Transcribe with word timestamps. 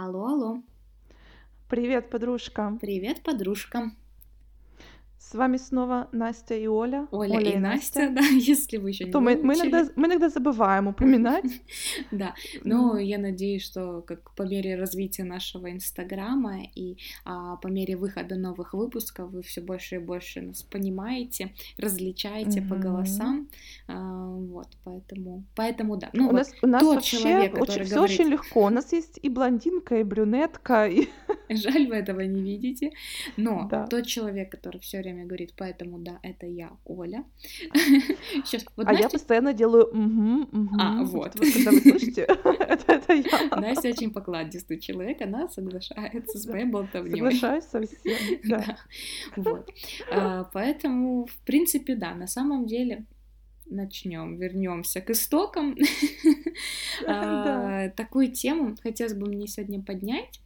Алло, 0.00 0.26
алло. 0.26 0.62
Привет, 1.68 2.08
подружка. 2.08 2.78
Привет, 2.80 3.24
подружка. 3.24 3.90
С 5.18 5.34
вами 5.34 5.56
снова 5.58 6.08
Настя 6.12 6.54
и 6.54 6.66
Оля. 6.68 7.06
Оля, 7.10 7.40
и 7.40 7.58
Настя, 7.58 8.08
да, 8.10 8.20
если 8.52 8.78
вы 8.78 8.90
еще 8.90 9.04
не 9.04 9.10
То 9.10 9.20
мы, 9.20 9.36
мы, 9.36 9.54
иногда, 9.54 9.86
мы 9.96 10.06
иногда 10.06 10.28
забываем 10.28 10.86
упоминать. 10.86 11.44
Да, 12.10 12.34
но 12.64 12.98
я 12.98 13.18
надеюсь, 13.18 13.64
что 13.64 14.00
как 14.02 14.34
по 14.34 14.42
мере 14.42 14.76
развития 14.76 15.24
нашего 15.24 15.70
Инстаграма 15.70 16.62
и 16.74 16.96
а, 17.24 17.56
по 17.56 17.68
мере 17.68 17.96
выхода 17.96 18.36
новых 18.36 18.72
выпусков 18.74 19.30
вы 19.30 19.42
все 19.42 19.60
больше 19.60 19.96
и 19.96 19.98
больше 19.98 20.40
нас 20.40 20.62
понимаете, 20.62 21.52
различаете 21.76 22.62
по 22.62 22.76
голосам, 22.76 23.48
А, 23.88 24.30
вот, 24.30 24.68
поэтому, 24.84 25.44
поэтому 25.54 25.96
да. 25.96 26.10
Ну 26.12 26.24
у 26.24 26.26
вот 26.28 26.36
нас, 26.36 26.54
у 26.62 26.66
нас 26.66 26.82
тот 26.82 26.94
вообще 26.96 27.18
человек, 27.18 27.60
очень, 27.60 27.84
все 27.84 28.00
очень 28.00 28.28
легко. 28.28 28.64
У 28.64 28.70
нас 28.70 28.92
есть 28.92 29.18
и 29.22 29.28
блондинка, 29.28 29.96
и 30.00 30.04
брюнетка, 30.04 30.86
и... 30.86 31.08
жаль, 31.50 31.88
вы 31.88 31.96
этого 31.96 32.20
не 32.20 32.42
видите, 32.42 32.92
но 33.36 33.68
Да. 33.70 33.86
тот 33.86 34.06
человек, 34.06 34.50
который 34.50 34.80
все 34.80 35.02
время 35.12 35.26
говорит, 35.26 35.54
поэтому 35.56 35.98
да, 35.98 36.18
это 36.22 36.46
я, 36.46 36.70
Оля. 36.84 37.24
Сейчас, 38.44 38.64
вот 38.76 38.86
А 38.86 38.94
я 38.94 39.08
постоянно 39.08 39.52
делаю 39.52 39.88
«мгм, 39.92 40.48
мгм». 40.52 40.80
А, 40.80 41.02
вот. 41.04 41.32
Когда 41.32 41.70
вы 41.70 41.80
слышите, 41.80 42.22
это, 42.86 43.12
я. 43.14 43.56
Настя 43.56 43.88
очень 43.88 44.12
покладистый 44.12 44.78
человек, 44.78 45.20
она 45.22 45.48
соглашается 45.48 46.38
с 46.38 46.46
моей 46.46 46.66
болтовней. 46.66 47.16
Соглашаюсь 47.16 47.64
со 47.64 47.80
всем. 47.82 48.40
Да. 48.44 48.76
Вот. 49.36 49.68
А, 50.12 50.44
Поэтому, 50.52 51.26
в 51.26 51.38
принципе, 51.44 51.94
да, 51.94 52.14
на 52.14 52.26
самом 52.26 52.66
деле 52.66 53.06
начнем, 53.66 54.38
вернемся 54.38 55.00
к 55.00 55.10
истокам. 55.10 55.76
А, 57.06 57.90
Такую 57.90 58.32
тему 58.32 58.74
хотелось 58.82 59.14
бы 59.14 59.28
мне 59.28 59.46
сегодня 59.46 59.82
поднять 59.82 60.40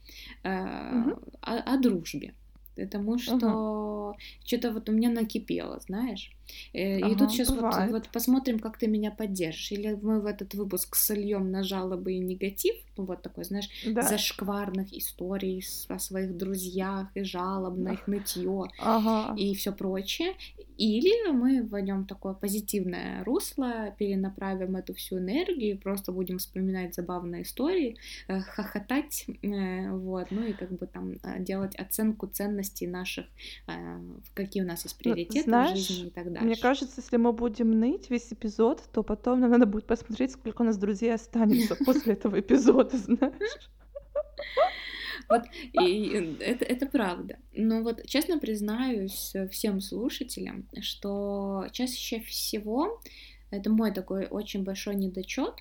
а, 0.44 1.16
о 1.40 1.78
дружбе. 1.78 2.34
Потому 2.74 3.18
что 3.18 4.16
что-то 4.44 4.72
вот 4.72 4.88
у 4.88 4.92
меня 4.92 5.10
накипело, 5.10 5.80
знаешь. 5.80 6.30
Э, 6.72 6.98
И 6.98 7.02
Ага, 7.02 7.16
тут 7.16 7.30
сейчас 7.32 7.48
вот, 7.48 7.56
бывает. 7.60 7.90
вот 7.90 8.08
посмотрим, 8.08 8.58
как 8.58 8.78
ты 8.78 8.86
меня 8.88 9.10
поддержишь. 9.10 9.72
Или 9.72 9.94
мы 10.02 10.20
в 10.20 10.26
этот 10.26 10.54
выпуск 10.54 10.96
сольем 10.96 11.50
на 11.50 11.62
жалобы 11.62 12.12
и 12.14 12.18
негатив, 12.18 12.74
ну 12.96 13.04
вот 13.04 13.22
такой, 13.22 13.44
знаешь, 13.44 13.68
Да. 13.86 14.02
зашкварных 14.02 14.92
историй 14.92 15.64
о 15.88 15.98
своих 15.98 16.36
друзьях 16.36 17.08
и 17.14 17.22
жалоб 17.22 17.76
на 17.78 17.92
их 17.94 18.06
нытье 18.06 18.64
Ага. 18.78 19.34
и 19.38 19.54
все 19.54 19.72
прочее. 19.72 20.34
Или 20.78 21.30
мы 21.30 21.62
войдем 21.62 22.02
в 22.02 22.06
такое 22.06 22.32
позитивное 22.32 23.22
русло, 23.24 23.94
перенаправим 23.98 24.74
эту 24.76 24.94
всю 24.94 25.18
энергию, 25.18 25.78
просто 25.78 26.12
будем 26.12 26.38
вспоминать 26.38 26.94
забавные 26.94 27.42
истории, 27.42 27.96
э, 28.28 28.40
хохотать, 28.40 29.26
э, 29.42 29.90
вот, 29.90 30.30
ну 30.30 30.42
и 30.42 30.52
как 30.54 30.72
бы 30.72 30.86
там 30.86 31.14
делать 31.38 31.76
оценку 31.76 32.26
ценностей 32.26 32.86
наших, 32.86 33.26
какие 34.34 34.62
у 34.62 34.66
нас 34.66 34.84
есть 34.84 34.96
приоритеты 34.98 35.40
в 35.40 35.44
знаешь, 35.44 35.78
жизни 35.78 36.06
и 36.06 36.10
так 36.10 36.32
дальше. 36.42 36.54
Мне 36.54 36.56
кажется, 36.56 37.00
если 37.00 37.16
мы 37.16 37.32
будем 37.32 37.78
ныть 37.78 38.10
весь 38.10 38.32
эпизод, 38.32 38.82
то 38.92 39.02
потом 39.02 39.40
нам 39.40 39.50
надо 39.50 39.66
будет 39.66 39.86
посмотреть, 39.86 40.32
сколько 40.32 40.62
у 40.62 40.64
нас 40.64 40.76
друзей 40.76 41.14
останется 41.14 41.76
после 41.84 42.14
этого 42.14 42.40
эпизода, 42.40 42.96
знаешь. 42.96 43.70
Вот, 45.28 45.42
и 45.72 46.08
это, 46.40 46.64
это 46.64 46.86
правда. 46.86 47.36
Но 47.54 47.82
вот 47.82 48.04
честно 48.06 48.38
признаюсь 48.38 49.34
э, 49.34 49.48
всем 49.48 49.80
слушателям, 49.80 50.68
что 50.80 51.66
чаще 51.72 52.20
всего 52.20 53.00
это 53.50 53.70
мой 53.70 53.92
такой 53.92 54.26
очень 54.26 54.64
большой 54.64 54.94
недочет. 54.96 55.54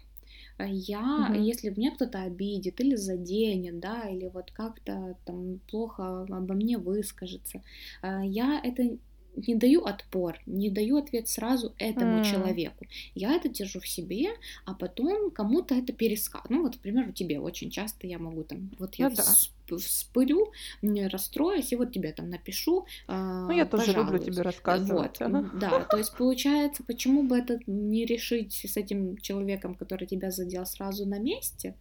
Я, 0.60 1.30
Мгм. 1.30 1.42
если 1.42 1.70
меня 1.70 1.92
кто-то 1.92 2.22
обидит 2.22 2.80
или 2.82 2.96
заденет, 2.96 3.80
да, 3.80 4.04
или 4.10 4.28
вот 4.28 4.52
как-то 4.52 5.18
там 5.26 5.60
плохо 5.70 6.24
обо 6.24 6.54
мне 6.54 6.78
выскажется, 6.78 7.64
э, 8.04 8.20
я 8.26 8.60
это 8.64 8.98
не 9.36 9.56
даю 9.56 9.86
отпор, 9.86 10.40
не 10.46 10.70
даю 10.70 10.98
ответ 10.98 11.28
сразу 11.28 11.74
этому 11.78 12.18
М. 12.18 12.24
человеку. 12.24 12.86
Я 13.16 13.36
это 13.36 13.50
держу 13.50 13.80
в 13.80 13.88
себе, 13.88 14.30
а 14.66 14.74
потом 14.74 15.32
кому-то 15.32 15.76
это 15.76 15.94
пересказ. 15.94 16.44
Ну 16.50 16.64
вот, 16.64 16.78
к 16.78 16.80
примеру, 16.80 17.12
тебе 17.12 17.40
очень 17.40 17.70
часто 17.70 18.08
я 18.08 18.20
могу 18.20 18.44
там, 18.44 18.70
вот 18.80 18.96
я 18.96 19.10
Ну 19.10 19.16
да. 19.16 19.24
всп- 19.24 19.78
вспылю, 19.78 20.52
мне 20.82 21.08
расстроюсь, 21.08 21.72
и 21.72 21.76
вот 21.76 21.94
тебе 21.94 22.12
там 22.12 22.30
напишу. 22.30 22.86
Ну, 23.08 23.52
я 23.52 23.66
тоже 23.66 23.94
люблю 23.94 24.20
тебе 24.20 24.42
рассказывать. 24.42 25.20
Вот, 25.20 25.22
ага. 25.22 25.50
да, 25.54 25.86
то 25.86 25.98
есть 25.98 26.16
получается, 26.18 26.84
почему 26.84 27.24
бы 27.24 27.38
это 27.38 27.60
не 27.68 28.06
решить 28.06 28.54
с 28.54 28.78
этим 28.78 29.18
человеком, 29.18 29.76
который 29.76 30.08
тебя 30.08 30.32
задел 30.32 30.66
сразу 30.66 31.06
на 31.06 31.20
месте? 31.20 31.76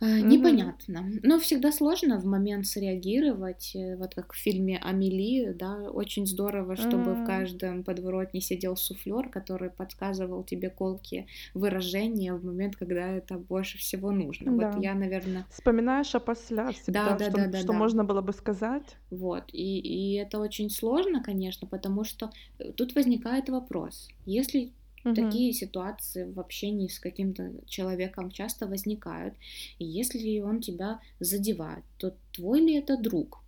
Э. 0.00 0.20
Непонятно. 0.20 1.10
Но 1.22 1.38
всегда 1.38 1.72
сложно 1.72 2.18
в 2.18 2.24
момент 2.24 2.66
среагировать. 2.66 3.72
Э, 3.74 3.96
Вот 3.96 4.14
как 4.14 4.32
в 4.32 4.36
фильме 4.36 4.78
Амели, 4.78 5.52
да, 5.52 5.90
очень 5.90 6.26
здорово, 6.26 6.76
чтобы 6.76 7.14
в 7.14 7.24
каждом 7.26 7.84
подворотне 7.84 8.40
сидел 8.40 8.76
суфлер, 8.76 9.28
который 9.28 9.70
подсказывал 9.70 10.42
тебе 10.44 10.70
колкие 10.70 11.26
выражения 11.54 12.34
в 12.34 12.44
момент, 12.44 12.76
когда 12.76 13.08
это 13.16 13.38
больше 13.38 13.78
всего 13.78 14.10
нужно. 14.10 14.56
Да. 14.56 14.70
Вот 14.70 14.82
я, 14.82 14.94
наверное, 14.94 15.46
Вспоминаешь 15.50 16.14
опосля 16.14 16.72
всегда, 16.72 17.16
да, 17.16 17.24
что, 17.28 17.36
да, 17.36 17.46
да, 17.48 17.58
что 17.58 17.68
да. 17.68 17.78
можно 17.78 18.04
было 18.04 18.22
бы 18.22 18.32
сказать. 18.32 18.96
Вот, 19.10 19.44
и, 19.52 19.78
и 19.80 20.14
это 20.14 20.38
очень 20.38 20.70
сложно, 20.70 21.22
конечно, 21.22 21.66
потому 21.68 22.04
что 22.04 22.30
э, 22.58 22.72
тут 22.72 22.94
возникает 22.94 23.48
вопрос, 23.48 24.08
если 24.24 24.72
Мгм. 25.04 25.14
такие 25.14 25.52
ситуации 25.52 26.24
в 26.24 26.38
общении 26.40 26.88
с 26.88 26.98
каким-то 26.98 27.52
человеком 27.66 28.30
часто 28.30 28.66
возникают, 28.66 29.34
и 29.78 29.84
если 29.84 30.40
он 30.40 30.60
тебя 30.60 31.00
задевает, 31.20 31.84
то 31.98 32.14
твой 32.32 32.60
ли 32.60 32.74
это 32.74 32.96
друг? 32.96 33.38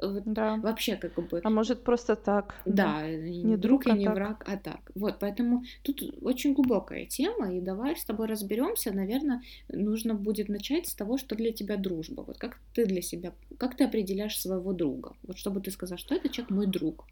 Вот 0.00 0.22
Да. 0.26 0.56
вообще 0.56 0.96
как 0.96 1.14
бы... 1.28 1.40
А 1.42 1.50
может 1.50 1.82
просто 1.84 2.14
так. 2.14 2.54
Да, 2.64 3.08
и 3.08 3.16
не 3.42 3.44
Не 3.44 3.56
друг 3.56 3.86
и 3.86 3.90
друг, 3.90 3.96
а 3.96 3.96
не 3.96 4.06
так. 4.06 4.14
враг, 4.14 4.44
а 4.46 4.56
так. 4.56 4.90
Вот, 4.94 5.18
поэтому 5.18 5.64
тут 5.82 6.02
очень 6.22 6.54
глубокая 6.54 7.04
тема, 7.06 7.52
и 7.52 7.60
давай 7.60 7.96
с 7.96 8.04
тобой 8.04 8.26
разберемся. 8.28 8.92
Наверное, 8.92 9.42
нужно 9.68 10.14
будет 10.14 10.48
начать 10.48 10.86
с 10.86 10.94
того, 10.94 11.18
что 11.18 11.34
для 11.34 11.52
тебя 11.52 11.76
дружба. 11.76 12.22
Вот 12.22 12.38
как 12.38 12.58
ты 12.74 12.86
для 12.86 13.02
себя, 13.02 13.32
как 13.58 13.76
ты 13.76 13.84
определяешь 13.84 14.38
своего 14.40 14.72
друга? 14.72 15.12
Вот 15.22 15.36
чтобы 15.38 15.60
ты 15.60 15.70
сказал, 15.70 15.98
что 15.98 16.14
этот 16.14 16.32
человек 16.32 16.50
мой 16.50 16.66
друг. 16.66 17.06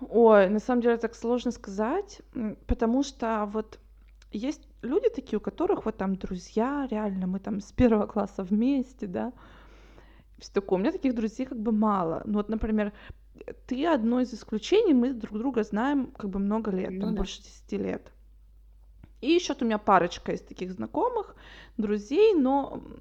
Ой, 0.00 0.48
на 0.48 0.60
самом 0.60 0.82
деле 0.82 0.96
так 0.98 1.14
сложно 1.14 1.50
сказать, 1.50 2.20
м, 2.34 2.56
потому 2.66 3.02
что 3.02 3.48
вот 3.52 3.78
есть 4.30 4.62
люди 4.82 5.08
такие, 5.08 5.38
у 5.38 5.40
которых 5.40 5.84
вот 5.86 5.96
там 5.96 6.16
друзья, 6.16 6.86
реально, 6.90 7.26
мы 7.26 7.38
там 7.38 7.60
с 7.60 7.72
первого 7.72 8.06
класса 8.06 8.42
вместе, 8.44 9.06
да, 9.06 9.32
все 10.38 10.52
такое. 10.52 10.78
У 10.78 10.80
меня 10.82 10.92
таких 10.92 11.14
друзей 11.14 11.46
как 11.46 11.58
бы 11.58 11.72
мало. 11.72 12.22
Ну 12.26 12.34
вот, 12.34 12.48
например, 12.48 12.92
э, 13.46 13.52
ты 13.66 13.86
одно 13.86 14.20
из 14.20 14.34
исключений, 14.34 14.94
мы 14.94 15.12
друг 15.12 15.38
друга 15.38 15.62
знаем 15.62 16.08
как 16.12 16.30
бы 16.30 16.38
много 16.38 16.70
лет, 16.70 16.92
Ну 16.92 17.00
там 17.00 17.14
да. 17.14 17.16
больше 17.16 17.42
10 17.42 17.78
лет. 17.78 18.12
И 19.20 19.30
еще 19.30 19.54
у 19.60 19.64
меня 19.64 19.78
парочка 19.78 20.32
из 20.32 20.40
таких 20.42 20.72
знакомых, 20.72 21.36
друзей, 21.76 22.34
но 22.34 22.74
м, 22.74 22.96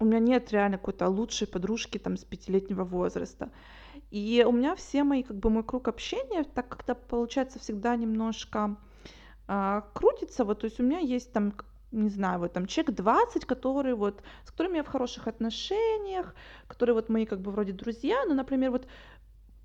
у 0.00 0.04
меня 0.04 0.18
нет 0.18 0.50
реально 0.52 0.78
какой-то 0.78 1.08
лучшей 1.08 1.46
подружки 1.46 1.98
там 1.98 2.16
с 2.16 2.24
пятилетнего 2.24 2.84
возраста. 2.84 3.50
И 4.10 4.44
у 4.46 4.52
меня 4.52 4.74
все 4.76 5.02
мои, 5.04 5.22
как 5.22 5.36
бы 5.36 5.50
мой 5.50 5.64
круг 5.64 5.88
общения, 5.88 6.44
так 6.44 6.68
как-то 6.68 6.94
получается 6.94 7.58
всегда 7.58 7.96
немножко 7.96 8.76
а, 9.48 9.82
крутится. 9.92 10.44
Вот, 10.44 10.60
то 10.60 10.66
есть 10.66 10.80
у 10.80 10.82
меня 10.82 10.98
есть 10.98 11.32
там, 11.32 11.52
не 11.90 12.08
знаю, 12.08 12.38
вот 12.38 12.52
там 12.52 12.66
человек 12.66 12.94
20, 12.94 13.44
которые 13.44 13.94
вот, 13.94 14.22
с 14.44 14.50
которыми 14.50 14.76
я 14.76 14.82
в 14.84 14.88
хороших 14.88 15.26
отношениях, 15.26 16.34
которые 16.68 16.94
вот 16.94 17.08
мои 17.08 17.26
как 17.26 17.40
бы 17.40 17.50
вроде 17.50 17.72
друзья. 17.72 18.24
Но, 18.26 18.34
например, 18.34 18.70
вот 18.70 18.86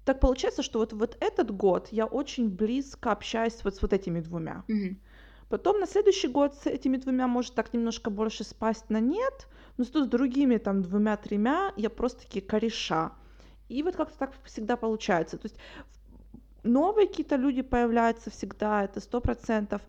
так 0.06 0.20
получается, 0.20 0.64
что 0.64 0.80
вот, 0.80 0.94
вот 0.94 1.18
этот 1.20 1.52
год 1.52 1.90
я 1.92 2.06
очень 2.06 2.50
близко 2.50 3.12
общаюсь 3.12 3.64
вот 3.64 3.76
с 3.76 3.82
вот 3.82 3.94
этими 3.94 4.20
двумя. 4.22 4.64
Потом 5.50 5.80
на 5.80 5.88
следующий 5.88 6.28
год 6.28 6.54
с 6.56 6.68
этими 6.68 6.98
двумя 6.98 7.28
может 7.28 7.56
так 7.56 7.74
немножко 7.74 8.10
больше 8.10 8.44
спасть 8.44 8.90
на 8.90 9.00
нет, 9.00 9.48
но 9.78 9.84
зато 9.84 10.04
с 10.06 10.08
другими 10.08 10.58
там 10.58 10.82
двумя-тремя 10.84 11.74
я 11.76 11.90
просто 11.90 12.22
такие 12.22 12.44
кореша. 12.46 13.12
И 13.70 13.84
вот 13.84 13.96
как-то 13.96 14.18
так 14.18 14.34
всегда 14.44 14.76
получается. 14.76 15.38
То 15.38 15.46
есть 15.46 15.58
новые 16.64 17.08
какие-то 17.08 17.36
люди 17.36 17.62
появляются 17.62 18.30
всегда, 18.30 18.84
это 18.84 19.00
сто 19.00 19.22
процентов. 19.22 19.82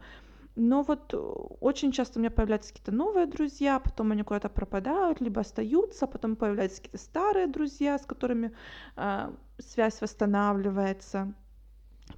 Но 0.56 0.82
вот 0.82 1.14
э, 1.14 1.16
очень 1.16 1.92
часто 1.92 2.18
у 2.18 2.20
меня 2.20 2.30
появляются 2.30 2.72
какие-то 2.72 2.92
новые 2.92 3.26
друзья, 3.26 3.78
потом 3.78 4.12
они 4.12 4.22
куда-то 4.22 4.48
пропадают, 4.48 5.20
либо 5.20 5.40
остаются, 5.40 6.06
потом 6.06 6.36
появляются 6.36 6.78
какие-то 6.82 6.98
старые 6.98 7.46
друзья, 7.46 7.98
с 7.98 8.04
которыми 8.04 8.52
а, 8.96 9.32
связь 9.58 10.00
восстанавливается. 10.00 11.32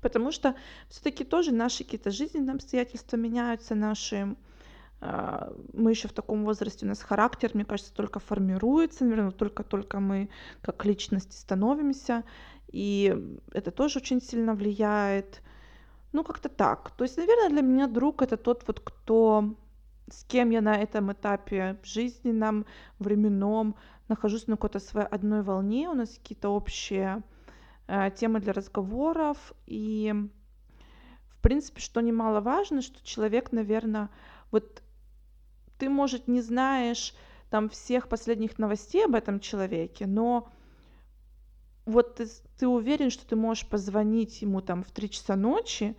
Потому 0.00 0.32
что 0.32 0.56
все-таки 0.88 1.24
тоже 1.24 1.52
наши 1.52 1.84
какие-то 1.84 2.10
жизненные 2.10 2.54
обстоятельства 2.54 3.16
меняются, 3.16 3.74
наши 3.74 4.34
мы 5.72 5.90
еще 5.90 6.06
в 6.06 6.12
таком 6.12 6.44
возрасте, 6.44 6.86
у 6.86 6.88
нас 6.88 7.02
характер, 7.02 7.50
мне 7.54 7.64
кажется, 7.64 7.92
только 7.92 8.20
формируется, 8.20 9.04
наверное, 9.04 9.32
только-только 9.32 9.98
мы 9.98 10.30
как 10.60 10.84
личности 10.84 11.34
становимся, 11.34 12.22
и 12.68 13.36
это 13.52 13.72
тоже 13.72 13.98
очень 13.98 14.22
сильно 14.22 14.54
влияет. 14.54 15.42
Ну, 16.12 16.22
как-то 16.22 16.48
так. 16.48 16.90
То 16.92 17.04
есть, 17.04 17.16
наверное, 17.16 17.48
для 17.48 17.62
меня 17.62 17.86
друг 17.88 18.22
это 18.22 18.36
тот 18.36 18.64
вот, 18.66 18.80
кто 18.80 19.56
с 20.08 20.24
кем 20.24 20.50
я 20.50 20.60
на 20.60 20.76
этом 20.76 21.12
этапе 21.12 21.78
жизненном, 21.82 22.66
временном 22.98 23.76
нахожусь 24.08 24.46
на 24.46 24.56
какой-то 24.56 24.78
своей 24.78 25.06
одной 25.06 25.42
волне, 25.42 25.88
у 25.88 25.94
нас 25.94 26.10
какие-то 26.10 26.50
общие 26.50 27.22
э, 27.86 28.10
темы 28.14 28.40
для 28.40 28.52
разговоров, 28.52 29.54
и 29.66 30.14
в 31.28 31.40
принципе, 31.40 31.80
что 31.80 32.00
немаловажно, 32.00 32.82
что 32.82 33.02
человек, 33.04 33.52
наверное, 33.52 34.10
вот 34.50 34.81
ты, 35.82 35.90
может, 35.90 36.28
не 36.28 36.40
знаешь 36.40 37.12
там 37.50 37.68
всех 37.68 38.08
последних 38.08 38.56
новостей 38.56 39.04
об 39.04 39.16
этом 39.16 39.40
человеке, 39.40 40.06
но 40.06 40.48
вот 41.86 42.14
ты, 42.14 42.28
ты 42.56 42.68
уверен, 42.68 43.10
что 43.10 43.26
ты 43.26 43.34
можешь 43.34 43.66
позвонить 43.66 44.42
ему 44.42 44.60
там 44.60 44.84
в 44.84 44.92
3 44.92 45.10
часа 45.10 45.34
ночи, 45.34 45.96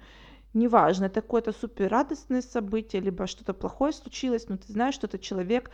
неважно, 0.53 1.07
это 1.07 1.21
какое-то 1.21 1.51
супер 1.51 1.89
радостное 1.91 2.41
событие, 2.41 3.01
либо 3.01 3.27
что-то 3.27 3.53
плохое 3.53 3.91
случилось, 3.91 4.47
но 4.47 4.55
ты 4.55 4.71
знаешь, 4.71 4.95
что 4.95 5.07
этот 5.07 5.19
человек 5.19 5.69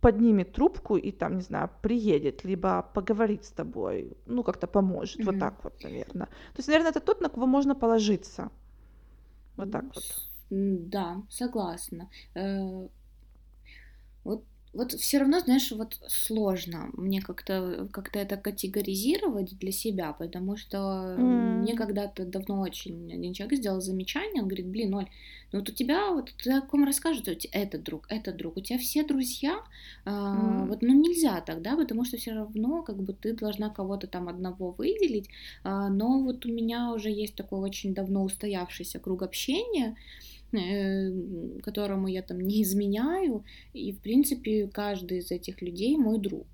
поднимет 0.00 0.52
трубку 0.52 0.96
и 0.96 1.10
там, 1.10 1.34
не 1.34 1.42
знаю, 1.42 1.68
приедет, 1.82 2.44
либо 2.44 2.88
поговорит 2.94 3.44
с 3.44 3.50
тобой, 3.50 4.16
ну, 4.26 4.44
как-то 4.44 4.68
поможет, 4.68 5.18
mm-hmm. 5.18 5.32
вот 5.32 5.40
так 5.40 5.64
вот, 5.64 5.82
наверное. 5.82 6.26
То 6.26 6.58
есть, 6.58 6.68
наверное, 6.68 6.90
это 6.92 7.00
тот, 7.00 7.20
на 7.20 7.28
кого 7.28 7.46
можно 7.46 7.74
положиться. 7.74 8.52
Вот 9.56 9.72
так 9.72 9.84
вот. 9.92 10.04
Да, 10.48 11.22
согласна. 11.28 12.08
Э, 14.26 14.28
вот 14.28 14.44
вот 14.76 14.92
все 14.92 15.18
равно, 15.18 15.40
знаешь, 15.40 15.72
вот 15.72 15.98
сложно 16.06 16.90
мне 16.92 17.22
как-то 17.22 17.88
как 17.92 18.14
это 18.14 18.36
категоризировать 18.36 19.58
для 19.58 19.72
себя, 19.72 20.12
потому 20.12 20.56
что 20.56 21.16
mm. 21.18 21.60
мне 21.62 21.74
когда-то 21.74 22.26
давно 22.26 22.60
очень 22.60 23.10
один 23.12 23.32
человек 23.32 23.58
сделал 23.58 23.80
замечание, 23.80 24.42
он 24.42 24.48
говорит, 24.48 24.66
блин, 24.66 24.94
Оль, 24.94 25.08
ну 25.52 25.60
вот 25.60 25.70
у 25.70 25.72
тебя, 25.72 26.10
вот 26.10 26.32
ты 26.42 26.52
о 26.52 26.60
ком 26.60 26.84
расскажешь, 26.84 27.22
этот 27.52 27.84
друг, 27.84 28.06
этот 28.10 28.36
друг, 28.36 28.58
у 28.58 28.60
тебя 28.60 28.78
все 28.78 29.02
друзья, 29.02 29.54
mm. 29.54 29.60
а, 30.04 30.66
вот, 30.66 30.82
ну 30.82 30.92
нельзя 30.92 31.40
тогда, 31.40 31.76
потому 31.76 32.04
что 32.04 32.18
все 32.18 32.32
равно 32.32 32.82
как 32.82 33.02
бы 33.02 33.14
ты 33.14 33.32
должна 33.32 33.70
кого-то 33.70 34.06
там 34.06 34.28
одного 34.28 34.72
выделить, 34.72 35.30
а, 35.64 35.88
но 35.88 36.20
вот 36.20 36.44
у 36.44 36.52
меня 36.52 36.92
уже 36.92 37.10
есть 37.10 37.34
такой 37.34 37.60
очень 37.60 37.94
давно 37.94 38.24
устоявшийся 38.24 38.98
круг 38.98 39.22
общения, 39.22 39.96
Э, 40.45 40.45
которому 41.62 42.08
я 42.08 42.22
там 42.22 42.40
не 42.40 42.62
изменяю, 42.62 43.44
и 43.72 43.92
в 43.92 44.00
принципе 44.00 44.68
каждый 44.68 45.18
из 45.18 45.30
этих 45.30 45.62
людей 45.62 45.96
мой 45.96 46.18
друг. 46.18 46.46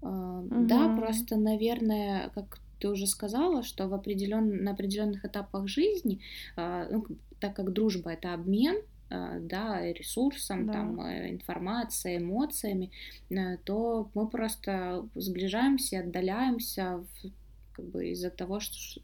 Угу. 0.00 0.66
Да, 0.66 0.96
просто, 0.96 1.36
наверное, 1.36 2.30
как 2.34 2.60
ты 2.80 2.88
уже 2.88 3.06
сказала, 3.06 3.62
что 3.62 3.88
в 3.88 3.94
определен... 3.94 4.64
на 4.64 4.72
определенных 4.72 5.24
этапах 5.24 5.68
жизни, 5.68 6.18
а, 6.56 6.88
ну, 6.90 7.06
так 7.38 7.54
как 7.54 7.72
дружба 7.72 8.10
это 8.10 8.34
обмен, 8.34 8.76
а, 9.08 9.38
да, 9.38 9.80
ресурсом, 9.92 10.66
да. 10.66 10.72
там, 10.72 11.00
э, 11.00 11.30
информацией, 11.30 12.18
эмоциями, 12.18 12.90
э, 13.30 13.58
то 13.64 14.10
мы 14.14 14.28
просто 14.28 15.06
сближаемся, 15.14 16.00
отдаляемся 16.00 17.04
как 17.72 17.84
бы 17.84 18.08
из-за 18.08 18.30
того, 18.30 18.58
что 18.58 19.00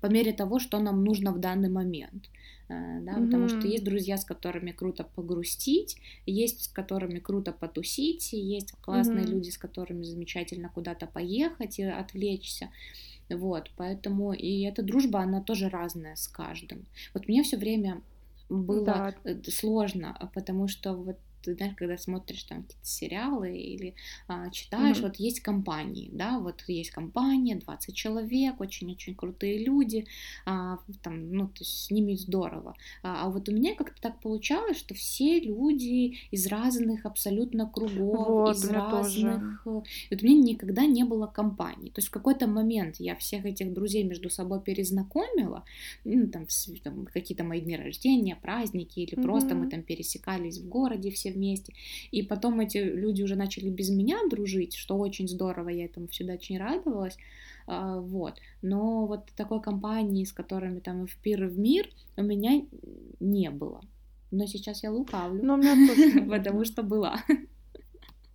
по 0.00 0.06
мере 0.06 0.32
того, 0.32 0.58
что 0.58 0.78
нам 0.78 1.04
нужно 1.04 1.32
в 1.32 1.38
данный 1.38 1.68
момент. 1.68 2.30
Э, 2.68 3.00
да, 3.00 3.12
mm-hmm. 3.12 3.24
потому 3.26 3.48
что 3.48 3.66
есть 3.66 3.84
друзья, 3.84 4.18
с 4.18 4.24
которыми 4.24 4.72
круто 4.72 5.04
погрустить, 5.04 5.96
есть 6.26 6.64
с 6.64 6.68
которыми 6.68 7.18
круто 7.18 7.52
потусить, 7.52 8.32
есть 8.32 8.72
классные 8.82 9.24
mm-hmm. 9.24 9.30
люди, 9.30 9.50
с 9.50 9.58
которыми 9.58 10.02
замечательно 10.02 10.68
куда-то 10.68 11.06
поехать 11.06 11.78
и 11.78 11.84
отвлечься. 11.84 12.70
Вот, 13.30 13.70
поэтому 13.76 14.32
и 14.32 14.62
эта 14.62 14.82
дружба, 14.82 15.20
она 15.20 15.42
тоже 15.42 15.68
разная 15.68 16.16
с 16.16 16.28
каждым. 16.28 16.86
Вот 17.14 17.28
мне 17.28 17.42
все 17.42 17.56
время 17.56 18.02
было 18.48 18.84
да. 18.84 19.14
Э, 19.24 19.42
сложно, 19.44 20.30
потому 20.34 20.68
что 20.68 20.94
вот 20.94 21.18
ты 21.42 21.54
знаешь, 21.54 21.74
когда 21.76 21.96
смотришь 21.96 22.42
там 22.44 22.62
какие-то 22.62 22.86
сериалы 22.86 23.56
или 23.56 23.94
а, 24.26 24.50
читаешь, 24.50 24.98
mm-hmm. 24.98 25.02
вот 25.02 25.16
есть 25.16 25.40
компании, 25.40 26.10
да, 26.12 26.38
вот 26.38 26.62
есть 26.66 26.90
компания, 26.90 27.56
20 27.56 27.94
человек, 27.94 28.60
очень-очень 28.60 29.14
крутые 29.14 29.64
люди, 29.64 30.06
а, 30.46 30.78
там, 31.02 31.32
ну, 31.32 31.48
то 31.48 31.60
есть 31.60 31.84
с 31.84 31.90
ними 31.90 32.14
здорово. 32.14 32.74
А, 33.02 33.26
а 33.26 33.30
вот 33.30 33.48
у 33.48 33.52
меня 33.52 33.74
как-то 33.74 34.00
так 34.00 34.20
получалось, 34.20 34.78
что 34.78 34.94
все 34.94 35.40
люди 35.40 36.18
из 36.30 36.46
разных 36.46 37.06
абсолютно 37.06 37.68
кругов, 37.68 38.28
вот, 38.28 38.56
из 38.56 38.68
разных... 38.68 39.62
Тоже. 39.64 39.82
И 40.10 40.14
вот 40.14 40.22
у 40.22 40.26
меня 40.26 40.42
никогда 40.42 40.86
не 40.86 41.04
было 41.04 41.26
компании. 41.26 41.90
То 41.90 41.98
есть 41.98 42.08
в 42.08 42.12
какой-то 42.12 42.46
момент 42.46 42.96
я 42.98 43.16
всех 43.16 43.44
этих 43.44 43.72
друзей 43.72 44.04
между 44.04 44.30
собой 44.30 44.60
перезнакомила, 44.60 45.64
ну, 46.04 46.28
там, 46.28 46.46
там 46.82 47.06
какие-то 47.06 47.44
мои 47.44 47.60
дни 47.60 47.76
рождения, 47.76 48.36
праздники, 48.36 49.00
или 49.00 49.14
mm-hmm. 49.14 49.22
просто 49.22 49.54
мы 49.54 49.68
там 49.68 49.82
пересекались 49.82 50.58
в 50.58 50.68
городе 50.68 51.10
все 51.10 51.27
вместе. 51.30 51.74
И 52.10 52.22
потом 52.22 52.60
эти 52.60 52.78
люди 52.78 53.22
уже 53.22 53.36
начали 53.36 53.68
без 53.70 53.90
меня 53.90 54.18
дружить, 54.30 54.74
что 54.74 54.96
очень 54.96 55.28
здорово, 55.28 55.68
я 55.68 55.84
этому 55.84 56.08
всегда 56.08 56.34
очень 56.34 56.58
радовалась. 56.58 57.16
А, 57.66 58.00
вот. 58.00 58.34
Но 58.62 59.06
вот 59.06 59.30
такой 59.36 59.60
компании, 59.60 60.24
с 60.24 60.32
которыми 60.32 60.80
там 60.80 61.06
в 61.06 61.16
пир 61.16 61.44
и 61.44 61.48
в 61.48 61.58
мир, 61.58 61.90
у 62.16 62.22
меня 62.22 62.62
не 63.20 63.50
было. 63.50 63.82
Но 64.30 64.46
сейчас 64.46 64.82
я 64.82 64.90
лукавлю. 64.90 65.44
Но 65.44 65.54
у 65.54 65.56
меня 65.56 65.74
тоже. 65.86 66.22
Потому 66.28 66.64
что 66.64 66.82
была. 66.82 67.22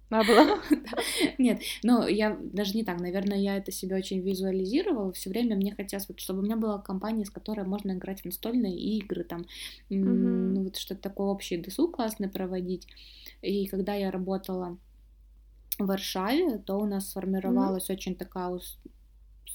А 0.09 0.23
была? 0.23 0.61
Нет, 1.39 1.61
но 1.81 2.07
я 2.07 2.37
даже 2.39 2.75
не 2.75 2.83
так, 2.83 2.99
наверное, 2.99 3.37
я 3.37 3.57
это 3.57 3.71
себе 3.71 3.95
очень 3.95 4.19
визуализировала. 4.19 5.11
Все 5.13 5.29
время 5.29 5.55
мне 5.55 5.73
хотелось, 5.73 6.07
вот, 6.07 6.19
чтобы 6.19 6.39
у 6.39 6.43
меня 6.43 6.55
была 6.55 6.79
компания, 6.79 7.25
с 7.25 7.31
которой 7.31 7.65
можно 7.65 7.93
играть 7.93 8.21
в 8.21 8.25
настольные 8.25 8.77
игры, 8.77 9.23
там, 9.23 9.45
ну 9.89 10.63
вот 10.63 10.77
что-то 10.77 11.01
такое 11.01 11.27
общий 11.27 11.57
досуг 11.57 11.95
классный 11.95 12.29
проводить. 12.29 12.87
И 13.41 13.65
когда 13.67 13.95
я 13.95 14.11
работала 14.11 14.77
в 15.79 15.85
Варшаве, 15.85 16.59
то 16.59 16.77
у 16.77 16.85
нас 16.85 17.09
сформировалась 17.09 17.89
очень 17.89 18.15
такая 18.15 18.59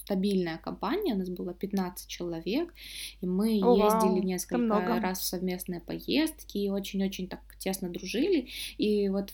стабильная 0.09 0.59
компания, 0.59 1.15
у 1.15 1.19
нас 1.19 1.29
было 1.29 1.53
15 1.53 2.09
человек, 2.09 2.73
и 3.21 3.27
мы 3.27 3.61
О, 3.63 3.77
ездили 3.77 4.21
вау, 4.21 4.23
несколько 4.23 5.01
раз 5.01 5.21
в 5.21 5.25
совместные 5.25 5.81
поездки, 5.81 6.59
и 6.59 6.71
очень-очень 6.71 7.29
так 7.29 7.41
тесно 7.59 7.91
дружили, 7.91 8.49
и 8.79 9.09
вот 9.11 9.33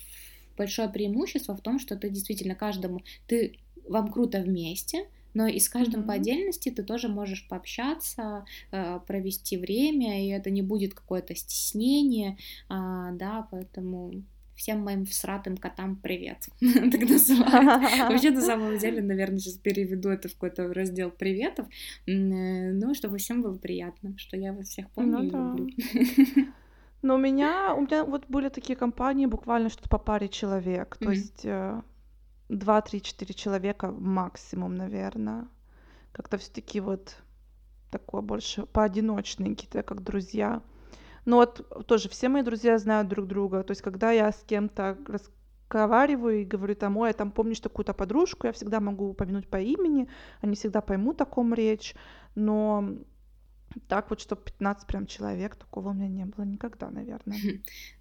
большое 0.56 0.89
преимущество 0.89 1.56
в 1.56 1.61
том, 1.61 1.79
что 1.79 1.97
ты 1.97 2.11
действительно 2.11 2.55
каждому, 2.55 3.03
ты, 3.27 3.59
вам 3.89 4.11
круто 4.11 4.41
вместе, 4.41 5.06
но 5.35 5.47
и 5.49 5.59
с 5.59 5.69
каждым 5.69 6.03
mm-hmm. 6.03 6.06
по 6.06 6.12
отдельности 6.15 6.71
ты 6.71 6.83
тоже 6.83 7.09
можешь 7.09 7.47
пообщаться, 7.49 8.45
э, 8.71 9.01
провести 9.06 9.56
время, 9.56 10.25
и 10.25 10.29
это 10.29 10.51
не 10.51 10.62
будет 10.62 10.95
какое-то 10.95 11.35
стеснение, 11.35 12.39
а, 12.69 13.11
да, 13.12 13.49
поэтому 13.51 14.23
всем 14.55 14.81
моим 14.81 15.05
всратым 15.05 15.56
котам 15.56 15.97
привет, 15.97 16.49
так 16.61 17.01
называют. 17.08 17.82
Вообще, 18.11 18.31
на 18.31 18.41
самом 18.41 18.79
деле, 18.79 19.03
наверное, 19.03 19.39
сейчас 19.39 19.55
переведу 19.55 20.08
это 20.08 20.29
в 20.29 20.34
какой-то 20.34 20.73
раздел 20.73 21.11
приветов, 21.11 21.67
э, 22.06 22.13
ну, 22.13 22.94
чтобы 22.94 23.19
всем 23.19 23.43
было 23.43 23.56
приятно, 23.56 24.17
что 24.17 24.37
я 24.37 24.53
вас 24.53 24.69
всех 24.69 24.89
помню 24.91 25.19
ну, 25.19 25.25
и 25.25 25.31
да. 25.31 25.55
люблю. 25.56 26.53
Но 27.05 27.17
у 27.17 27.19
меня, 27.19 27.75
у 27.75 27.82
меня 27.82 28.03
вот 28.03 28.25
были 28.29 28.49
такие 28.49 28.77
компании 28.77 29.27
буквально 29.27 29.69
что-то 29.69 29.91
по 29.91 29.99
паре 29.99 30.27
человек, 30.27 30.96
то 30.96 31.05
mm-hmm. 31.05 31.15
есть 31.15 31.44
э, 31.44 31.82
два, 32.49 32.81
три, 32.81 33.03
четыре 33.03 33.34
человека 33.34 33.93
максимум, 33.93 34.75
наверное. 34.75 35.46
Как-то 36.13 36.39
все-таки 36.39 36.81
вот 36.81 37.17
такое 37.91 38.23
больше 38.23 38.65
поодиночные 38.65 39.51
какие-то, 39.51 39.82
как 39.82 40.03
друзья. 40.03 40.63
Но 41.27 41.37
вот 41.37 41.87
тоже 41.87 42.08
все 42.08 42.31
мои 42.31 42.41
друзья 42.41 42.79
знают 42.79 43.08
друг 43.08 43.27
друга. 43.27 43.63
То 43.65 43.73
есть 43.73 43.82
когда 43.82 44.11
я 44.11 44.32
с 44.32 44.43
кем-то 44.46 44.96
разговариваю 45.06 46.41
и 46.41 46.46
говорю 46.46 46.75
там, 46.75 46.96
ой, 46.96 47.11
я 47.11 47.13
там 47.13 47.32
помнишь 47.32 47.61
такую-то 47.61 47.93
подружку, 47.93 48.46
я 48.46 48.55
всегда 48.55 48.81
могу 48.81 49.11
упомянуть 49.11 49.49
по 49.49 49.61
имени, 49.61 50.08
они 50.41 50.56
всегда 50.56 50.81
поймут, 50.81 51.20
о 51.20 51.27
ком 51.27 51.53
речь. 51.53 51.94
Но 52.34 52.96
так 53.89 54.11
вот, 54.11 54.21
чтобы 54.21 54.43
15 54.43 54.87
прям 54.87 55.07
человек, 55.07 55.57
такого 55.57 55.91
у 55.91 55.93
меня 55.93 56.09
не 56.09 56.25
было 56.25 56.45
никогда, 56.45 56.91
наверное. 56.91 57.39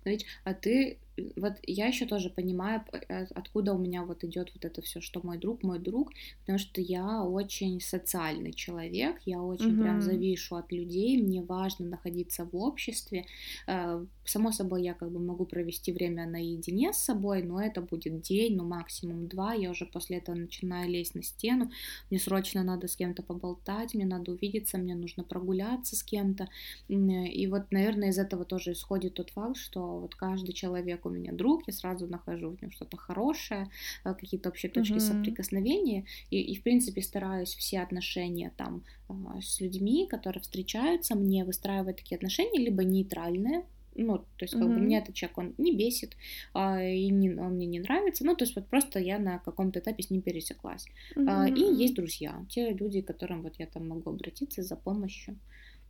А 0.44 0.54
ты 0.54 0.98
вот 1.36 1.54
я 1.64 1.88
еще 1.88 2.06
тоже 2.06 2.30
понимаю, 2.30 2.84
э, 2.92 3.26
откуда 3.36 3.74
у 3.74 3.78
меня 3.78 4.04
вот 4.04 4.24
идет 4.24 4.52
вот 4.54 4.66
это 4.66 4.82
все, 4.82 5.02
что 5.02 5.22
мой 5.24 5.38
друг, 5.38 5.64
мой 5.64 5.80
друг, 5.80 6.12
потому 6.42 6.58
что 6.58 6.82
я 6.82 7.24
очень 7.24 7.80
социальный 7.80 8.54
человек, 8.54 9.22
я 9.26 9.42
очень 9.42 9.74
mm-hmm. 9.74 9.82
прям 9.82 10.02
завишу 10.02 10.56
от 10.56 10.72
людей, 10.72 11.22
мне 11.22 11.42
важно 11.42 11.86
находиться 11.86 12.46
в 12.46 12.56
обществе. 12.56 13.26
Э, 13.68 14.06
само 14.26 14.52
собой, 14.52 14.84
я 14.84 14.94
как 14.94 15.12
бы 15.12 15.20
могу 15.20 15.46
провести 15.46 15.92
время 15.92 16.26
наедине 16.26 16.94
с 16.94 16.98
собой, 16.98 17.44
но 17.44 17.62
это 17.62 17.82
будет 17.82 18.22
день, 18.22 18.56
ну 18.56 18.64
максимум 18.64 19.28
два, 19.28 19.54
я 19.54 19.70
уже 19.70 19.86
после 19.86 20.18
этого 20.18 20.36
начинаю 20.36 20.90
лезть 20.90 21.16
на 21.16 21.24
стену, 21.24 21.70
мне 22.10 22.20
срочно 22.20 22.64
надо 22.64 22.88
с 22.88 22.96
кем-то 22.96 23.22
поболтать, 23.22 23.94
мне 23.94 24.06
надо 24.06 24.32
увидеться, 24.32 24.78
мне 24.78 24.96
нужно 24.96 25.24
прогуляться 25.24 25.96
с 25.96 26.04
кем-то, 26.04 26.50
и 26.88 27.48
вот, 27.48 27.72
наверное, 27.72 28.10
из 28.10 28.18
этого 28.18 28.46
тоже 28.46 28.72
исходит 28.72 29.16
тот 29.16 29.30
факт, 29.30 29.58
что 29.58 30.00
вот 30.00 30.16
каждый 30.16 30.54
человек 30.54 31.03
у 31.06 31.10
меня 31.10 31.32
друг, 31.34 31.64
я 31.68 31.74
сразу 31.74 32.08
нахожу 32.08 32.52
в 32.52 32.62
нем 32.62 32.72
что-то 32.72 32.98
хорошее, 32.98 33.70
э, 34.06 34.14
какие-то 34.14 34.50
общие 34.50 34.72
точки 34.72 34.98
mm-hmm. 34.98 35.00
соприкосновения, 35.00 36.06
и, 36.30 36.42
и, 36.42 36.56
в 36.56 36.64
принципе, 36.64 37.02
стараюсь 37.02 37.56
все 37.56 37.82
отношения 37.82 38.54
там 38.58 38.84
а, 39.10 39.42
с 39.42 39.60
людьми, 39.60 40.08
которые 40.08 40.42
встречаются, 40.42 41.16
мне 41.16 41.46
выстраивать 41.46 41.98
такие 41.98 42.18
отношения, 42.18 42.60
либо 42.60 42.84
нейтральные, 42.84 43.66
ну, 43.96 44.18
то 44.18 44.46
есть, 44.46 44.56
как 44.56 44.72
бы, 44.72 44.80
Мгм. 44.80 44.86
меня 44.86 45.00
этот 45.00 45.16
человек, 45.16 45.38
он 45.38 45.54
не 45.58 45.76
бесит, 45.76 46.16
а, 46.54 46.82
и 46.84 47.10
не, 47.10 47.30
он 47.36 47.56
мне 47.56 47.66
не 47.66 47.80
нравится, 47.80 48.26
ну, 48.26 48.36
то 48.36 48.44
есть, 48.44 48.56
вот 48.56 48.68
просто 48.68 49.00
я 49.00 49.20
на 49.20 49.40
каком-то 49.40 49.80
этапе 49.80 50.04
с 50.04 50.10
ним 50.10 50.22
пересеклась. 50.22 50.86
А, 51.26 51.48
Мгм, 51.48 51.56
и 51.56 51.62
есть 51.62 51.96
друзья, 51.96 52.46
те 52.50 52.72
люди, 52.72 53.02
к 53.02 53.08
которым 53.08 53.44
вот 53.44 53.56
я 53.60 53.68
там 53.68 53.88
могу 53.88 54.10
обратиться 54.10 54.64
за 54.64 54.76
помощью. 54.76 55.38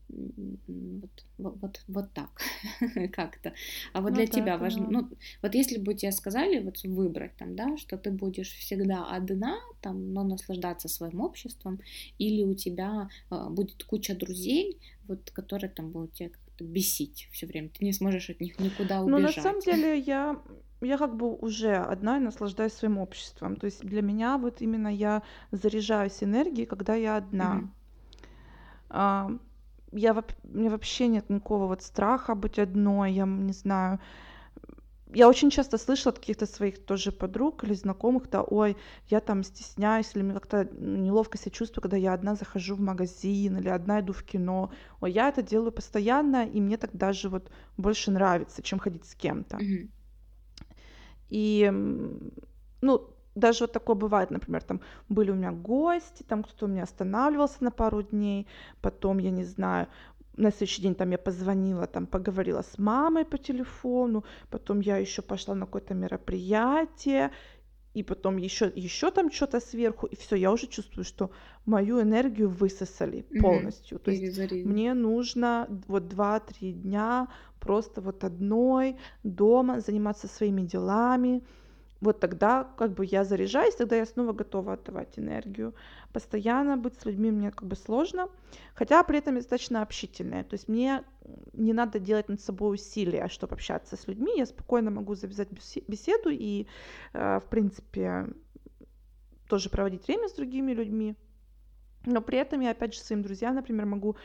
Вот, 0.09 1.25
вот, 1.37 1.83
вот, 1.87 2.13
так 2.13 2.29
как-то. 3.13 3.53
А 3.93 4.01
вот 4.01 4.13
Ну 4.13 4.13
для 4.13 4.27
да, 4.29 4.43
тебя 4.43 4.57
важно, 4.57 4.85
ну, 4.89 5.09
вот 5.41 5.55
если 5.55 5.77
бы 5.77 5.93
тебе 5.95 6.11
сказали 6.11 6.59
вот 6.59 6.83
выбрать 6.83 7.35
там, 7.37 7.55
да, 7.55 7.77
что 7.77 7.97
ты 7.97 8.11
будешь 8.11 8.51
всегда 8.53 9.05
одна, 9.09 9.57
там, 9.81 10.13
но 10.13 10.23
наслаждаться 10.23 10.87
своим 10.87 11.21
обществом, 11.21 11.79
или 12.17 12.43
у 12.43 12.53
тебя 12.55 13.09
а, 13.29 13.49
будет 13.49 13.83
куча 13.83 14.15
друзей, 14.15 14.79
вот, 15.07 15.31
которые 15.31 15.69
там 15.71 15.91
будут 15.91 16.13
тебя 16.13 16.29
как-то 16.29 16.63
бесить 16.63 17.27
все 17.31 17.47
время, 17.47 17.69
ты 17.69 17.83
не 17.85 17.93
сможешь 17.93 18.29
от 18.29 18.39
них 18.39 18.59
никуда 18.59 19.01
Ну, 19.05 19.19
на 19.19 19.31
самом 19.33 19.59
убежать. 19.61 19.61
деле, 19.61 19.97
я 19.99 20.41
я 20.81 20.97
как 20.97 21.15
бы 21.15 21.33
уже 21.33 21.75
одна 21.77 22.17
и 22.17 22.19
наслаждаюсь 22.19 22.73
своим 22.73 22.97
обществом. 22.97 23.55
То 23.55 23.65
есть 23.65 23.85
для 23.85 24.01
меня 24.01 24.37
вот 24.37 24.61
именно 24.61 24.89
я 24.89 25.23
заряжаюсь 25.51 26.21
энергией, 26.23 26.65
когда 26.65 26.93
я 26.95 27.15
одна. 27.15 27.61
Мгм. 27.61 27.73
Я 29.95 30.13
у 30.13 30.57
меня 30.57 30.69
вообще 30.71 31.07
нет 31.07 31.29
никакого 31.29 31.67
вот 31.67 31.81
страха 31.83 32.35
быть 32.35 32.59
одной. 32.59 33.11
Я, 33.13 33.25
не 33.25 33.53
знаю, 33.53 33.99
я 35.13 35.29
очень 35.29 35.49
часто 35.51 35.77
слышала 35.77 36.11
от 36.13 36.19
каких-то 36.19 36.45
своих 36.47 36.85
тоже 36.85 37.11
подруг 37.11 37.63
или 37.63 37.73
знакомых, 37.73 38.29
да: 38.29 38.41
"Ой, 38.43 38.77
я 39.09 39.19
там 39.19 39.43
стесняюсь 39.43 40.11
или 40.15 40.23
мне 40.23 40.33
как-то, 40.33 40.65
неловко 40.65 41.37
себя 41.37 41.51
чувствую, 41.51 41.83
когда 41.83 41.97
я 41.97 42.13
одна 42.13 42.35
захожу 42.35 42.75
в 42.75 42.79
магазин 42.81 43.57
или 43.57 43.69
одна 43.69 43.99
иду 44.01 44.13
в 44.13 44.23
кино". 44.23 44.71
Ой, 45.01 45.11
я 45.11 45.29
это 45.29 45.43
делаю 45.43 45.71
постоянно, 45.71 46.45
и 46.47 46.59
мне 46.61 46.77
так 46.77 46.95
даже 46.95 47.29
вот 47.29 47.51
больше 47.77 48.11
нравится, 48.11 48.61
чем 48.63 48.79
ходить 48.79 49.05
с 49.05 49.15
кем-то. 49.15 49.57
Мгм. 49.59 49.91
И, 51.29 51.71
ну, 52.81 53.12
даже 53.35 53.63
вот 53.65 53.71
такое 53.73 53.95
бывает, 53.95 54.31
например, 54.31 54.63
там 54.63 54.81
были 55.09 55.31
у 55.31 55.35
меня 55.35 55.51
гости, 55.51 56.23
там 56.23 56.43
кто-то 56.43 56.65
у 56.65 56.69
меня 56.69 56.83
останавливался 56.83 57.63
на 57.63 57.71
пару 57.71 58.01
дней, 58.03 58.47
потом, 58.81 59.17
я 59.19 59.31
не 59.31 59.43
знаю, 59.43 59.87
на 60.37 60.51
следующий 60.51 60.81
день 60.81 60.95
там 60.95 61.11
я 61.11 61.17
позвонила, 61.17 61.87
там 61.87 62.07
поговорила 62.07 62.61
с 62.63 62.77
мамой 62.79 63.25
по 63.25 63.37
телефону, 63.37 64.23
потом 64.49 64.79
я 64.81 64.97
еще 64.97 65.21
пошла 65.21 65.55
на 65.55 65.65
какое-то 65.65 65.93
мероприятие, 65.93 67.31
и 67.93 68.03
потом 68.03 68.37
еще, 68.37 68.71
еще 68.75 69.11
там 69.11 69.31
что-то 69.31 69.59
сверху, 69.59 70.07
и 70.07 70.15
все, 70.15 70.35
я 70.35 70.51
уже 70.51 70.67
чувствую, 70.67 71.05
что 71.05 71.31
мою 71.65 72.01
энергию 72.01 72.49
высосали 72.49 73.23
Мгм. 73.29 73.73
полностью. 73.77 73.99
То 73.99 74.09
есть 74.11 74.25
мне 74.63 74.93
нужно 74.95 75.67
вот 75.87 76.07
2-3 76.07 76.73
дня 76.73 77.27
просто 77.59 78.01
вот 78.01 78.23
одной 78.23 78.97
дома 79.23 79.79
заниматься 79.79 80.27
своими 80.27 80.63
делами. 80.63 81.43
Вот 82.03 82.19
тогда 82.19 82.65
как 82.77 82.91
бы 82.91 83.05
я 83.05 83.23
заряжаюсь, 83.23 83.75
тогда 83.75 83.95
я 83.95 84.05
снова 84.05 84.33
готова 84.33 84.73
отдавать 84.73 85.17
энергию. 85.17 85.73
Постоянно 86.11 86.75
быть 86.75 86.99
с 86.99 87.05
людьми 87.05 87.31
мне 87.31 87.49
как 87.49 87.65
бы 87.65 87.77
сложно, 87.77 88.27
хотя 88.75 89.01
при 89.03 89.19
этом 89.19 89.35
я 89.35 89.39
достаточно 89.39 89.81
общительная. 89.81 90.43
То 90.43 90.55
есть 90.55 90.67
мне 90.67 91.05
не 91.53 91.71
надо 91.71 91.99
делать 91.99 92.27
над 92.27 92.41
собой 92.41 92.75
усилия, 92.75 93.29
чтобы 93.29 93.53
общаться 93.55 93.95
с 93.95 94.05
людьми. 94.05 94.33
Я 94.35 94.45
спокойно 94.45 94.91
могу 94.91 95.15
завязать 95.15 95.49
бесе- 95.49 95.85
беседу 95.87 96.29
и, 96.29 96.67
э, 97.13 97.39
в 97.39 97.45
принципе, 97.49 98.27
тоже 99.47 99.69
проводить 99.69 100.05
время 100.05 100.27
с 100.27 100.33
другими 100.33 100.73
людьми. 100.73 101.15
Но 102.05 102.21
при 102.21 102.37
этом 102.37 102.59
я, 102.59 102.71
опять 102.71 102.93
же, 102.93 102.99
своим 102.99 103.21
друзьям, 103.21 103.55
например, 103.55 103.85
могу 103.85 104.17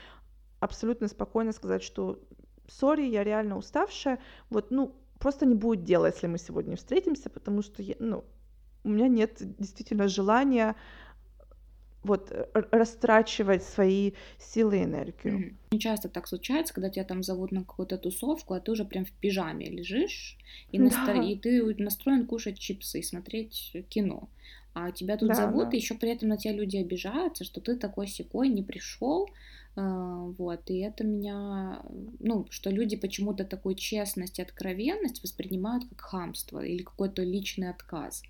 абсолютно 0.58 1.06
спокойно 1.06 1.52
сказать, 1.52 1.84
что 1.84 2.18
сори, 2.66 3.02
я 3.02 3.22
реально 3.22 3.56
уставшая, 3.56 4.18
вот, 4.50 4.72
ну, 4.72 4.96
просто 5.18 5.46
не 5.46 5.54
будет 5.54 5.84
дела, 5.84 6.06
если 6.06 6.26
мы 6.26 6.38
сегодня 6.38 6.76
встретимся, 6.76 7.30
потому 7.30 7.62
что, 7.62 7.82
я, 7.82 7.94
ну, 7.98 8.24
у 8.84 8.88
меня 8.88 9.08
нет 9.08 9.38
действительно 9.58 10.08
желания 10.08 10.76
вот 12.04 12.32
растрачивать 12.52 13.64
свои 13.64 14.12
силы 14.38 14.78
и 14.78 14.84
энергию. 14.84 15.56
Не 15.72 15.78
часто 15.78 16.08
так 16.08 16.28
случается, 16.28 16.72
когда 16.72 16.90
тебя 16.90 17.04
там 17.04 17.22
зовут 17.22 17.52
на 17.52 17.60
какую-то 17.60 17.98
тусовку, 17.98 18.54
а 18.54 18.60
ты 18.60 18.70
уже 18.70 18.84
прям 18.84 19.04
в 19.04 19.12
пижаме 19.12 19.68
лежишь, 19.68 20.38
и. 20.70 20.78
Да, 20.78 21.22
и 21.22 21.36
ты 21.36 21.74
настроен 21.82 22.26
кушать 22.26 22.58
чипсы 22.58 23.00
и 23.00 23.02
смотреть 23.02 23.76
кино. 23.88 24.30
А 24.74 24.92
тебя 24.92 25.16
тут 25.16 25.28
да, 25.30 25.34
зовут, 25.34 25.70
да. 25.70 25.76
и 25.76 25.80
еще 25.80 25.94
при 25.94 26.10
этом 26.10 26.28
на 26.28 26.36
тебя 26.36 26.52
люди 26.52 26.76
обижаются, 26.76 27.42
что 27.42 27.60
ты 27.60 27.76
такой 27.76 28.06
секой 28.06 28.48
не 28.48 28.62
пришел. 28.62 29.28
Вот, 29.80 30.70
и 30.70 30.78
это 30.78 31.04
меня, 31.04 31.82
ну, 32.18 32.46
что 32.50 32.70
люди 32.70 32.96
почему-то 32.96 33.44
такую 33.44 33.76
честность 33.76 34.38
и 34.38 34.42
откровенность 34.42 35.22
воспринимают 35.22 35.84
как 35.88 36.00
хамство 36.00 36.64
или 36.64 36.82
какой-то 36.82 37.22
личный 37.22 37.70
отказ. 37.70 38.22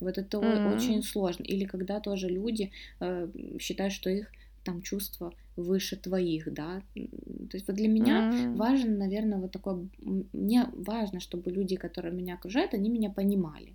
Вот 0.00 0.18
это 0.18 0.38
М, 0.42 0.60
очень 0.62 1.02
сложно. 1.02 1.44
Или 1.44 1.64
когда 1.64 2.00
тоже 2.00 2.28
люди 2.28 2.72
э, 3.00 3.28
считают, 3.60 3.92
что 3.94 4.10
их 4.10 4.30
там 4.64 4.82
чувства 4.82 5.32
выше 5.56 5.96
твоих, 5.96 6.52
да. 6.52 6.82
То 6.94 7.56
есть 7.56 7.66
вот 7.68 7.76
для 7.76 7.88
меня 7.88 8.26
м, 8.38 8.52
важно, 8.52 8.96
наверное, 8.96 9.38
вот 9.38 9.52
такое... 9.52 9.88
м, 10.02 10.28
Мне 10.32 10.66
важно, 10.74 11.20
чтобы 11.20 11.50
люди, 11.52 11.76
которые 11.76 12.12
меня 12.14 12.34
окружают, 12.34 12.74
они 12.74 12.90
меня 12.90 13.10
понимали. 13.10 13.74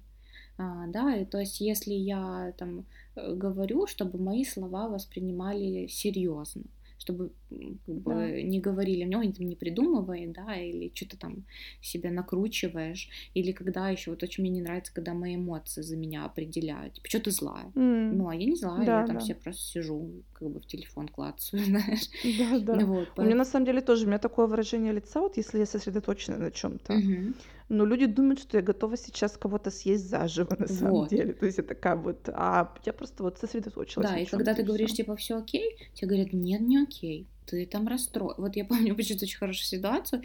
А, 0.58 0.88
да, 0.88 1.16
и 1.16 1.26
то 1.26 1.40
есть 1.40 1.62
если 1.62 1.94
я 1.94 2.54
там 2.58 2.86
э, 3.16 3.34
говорю, 3.36 3.88
чтобы 3.88 4.20
мои 4.20 4.44
слова 4.46 4.90
воспринимали 4.90 5.88
серьезно, 5.88 6.64
чтобы 6.98 7.34
как 7.86 7.96
Да. 8.08 8.28
бы 8.28 8.42
не 8.44 8.60
говорили, 8.60 9.04
мне 9.06 9.32
там 9.34 9.48
не 9.48 9.56
придумывай, 9.56 10.28
да, 10.28 10.56
или 10.56 10.92
что-то 10.94 11.18
там 11.18 11.46
себя 11.82 12.12
накручиваешь, 12.12 13.10
или 13.34 13.52
когда 13.52 13.90
еще 13.90 14.12
вот 14.12 14.24
очень 14.24 14.44
мне 14.44 14.52
не 14.52 14.62
нравится, 14.62 14.94
когда 14.94 15.14
мои 15.14 15.36
эмоции 15.36 15.82
за 15.82 15.98
меня 15.98 16.26
определяют, 16.26 16.96
типа, 16.96 17.08
что 17.10 17.20
ты 17.22 17.32
злая? 17.32 17.74
м, 17.76 18.10
Ну, 18.10 18.30
а 18.30 18.36
я 18.36 18.46
не 18.46 18.56
злая, 18.56 18.90
я 18.90 19.04
Да, 19.04 19.04
там 19.04 19.18
да. 19.18 19.20
все 19.20 19.36
просто 19.36 19.62
сижу, 19.64 20.24
как 20.34 20.50
бы 20.50 20.62
в 20.62 20.66
телефон 20.66 21.08
клацаю, 21.10 21.64
знаешь. 21.66 22.10
Да, 22.24 22.60
да. 22.60 22.86
Вот, 22.86 23.20
У 23.20 23.24
меня 23.24 23.36
на 23.36 23.46
самом 23.46 23.66
деле 23.66 23.82
тоже, 23.82 24.06
у 24.06 24.08
меня 24.08 24.20
такое 24.20 24.46
выражение 24.48 24.94
лица, 24.94 25.20
вот 25.20 25.38
если 25.38 25.58
я 25.60 25.66
сосредоточена 25.66 26.38
на 26.38 26.52
чем-то. 26.52 27.02
Мгм. 27.02 27.34
Но 27.70 27.86
люди 27.86 28.06
думают, 28.06 28.40
что 28.40 28.58
я 28.58 28.64
готова 28.64 28.96
сейчас 28.96 29.38
кого-то 29.38 29.72
съесть 29.72 30.10
заживо 30.10 30.56
на 30.58 30.68
самом 30.68 30.92
Вот. 30.92 31.10
деле. 31.10 31.34
То 31.34 31.46
есть 31.46 31.58
я 31.58 31.64
такая 31.64 31.96
вот, 31.98 32.30
а 32.30 32.74
я 32.86 32.94
просто 32.94 33.24
вот 33.24 33.38
сосредоточилась 33.38 34.08
Да, 34.08 34.18
и 34.18 34.26
когда 34.26 34.54
ты 34.54 34.64
говоришь, 34.64 34.94
типа, 34.94 35.16
все 35.18 35.38
окей, 35.38 35.78
тебе 35.94 36.08
говорят, 36.08 36.34
нет, 36.34 36.62
не 36.62 36.82
окей, 36.82 37.28
ты 37.48 37.66
там 37.66 37.88
расстроен. 37.88 38.36
Вот 38.38 38.56
я 38.56 38.66
помню 38.66 38.96
почему-то 38.96 39.26
очень 39.26 39.38
хорошую 39.38 39.66
ситуацию, 39.66 40.22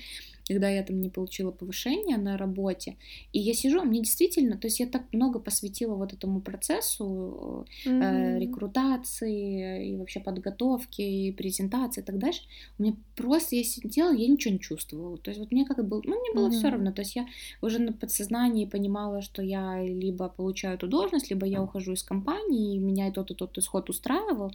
когда 0.49 0.69
я 0.69 0.83
там 0.83 1.01
не 1.01 1.09
получила 1.11 1.51
повышение 1.53 2.17
на 2.19 2.37
работе, 2.37 2.97
и 3.33 3.39
я 3.39 3.55
сижу, 3.55 3.81
а 3.81 3.85
мне 3.85 4.01
действительно, 4.01 4.59
то 4.59 4.67
есть 4.67 4.81
я 4.81 4.87
так 4.87 5.13
много 5.13 5.39
посвятила 5.39 5.95
вот 5.95 6.13
этому 6.13 6.41
процессу 6.43 7.67
э, 8.01 8.39
Мгм. 8.39 8.39
рекрутации 8.39 9.93
и 9.93 9.97
вообще 9.97 10.21
подготовки, 10.21 11.03
и 11.03 11.33
презентации 11.33 12.01
и 12.01 12.05
так 12.05 12.19
дальше, 12.19 12.43
у 12.79 12.83
меня 12.83 12.97
просто 13.15 13.57
я 13.57 13.65
сидела, 13.65 14.13
я 14.13 14.27
ничего 14.29 14.53
не 14.55 14.61
чувствовала. 14.61 15.17
То 15.19 15.31
есть 15.31 15.41
вот 15.41 15.53
мне 15.53 15.65
как 15.65 15.87
бы, 15.87 16.01
ну, 16.05 16.21
мне 16.21 16.35
было 16.35 16.51
все 16.51 16.71
Мгм. 16.71 16.71
равно. 16.71 16.93
То 16.93 17.03
есть 17.03 17.17
я 17.17 17.27
уже 17.61 17.79
на 17.79 17.93
подсознании 17.93 18.67
понимала, 18.67 19.23
что 19.23 19.43
я 19.43 19.83
либо 19.83 20.29
получаю 20.29 20.75
эту 20.77 20.89
должность, 20.89 21.31
либо 21.31 21.47
я 21.47 21.63
ухожу 21.63 21.93
из 21.93 22.03
компании, 22.03 22.77
и 22.77 22.79
меня 22.79 23.09
и 23.09 23.13
тот, 23.13 23.31
и 23.31 23.35
тот 23.35 23.57
исход 23.59 23.89
устраивал. 23.91 24.53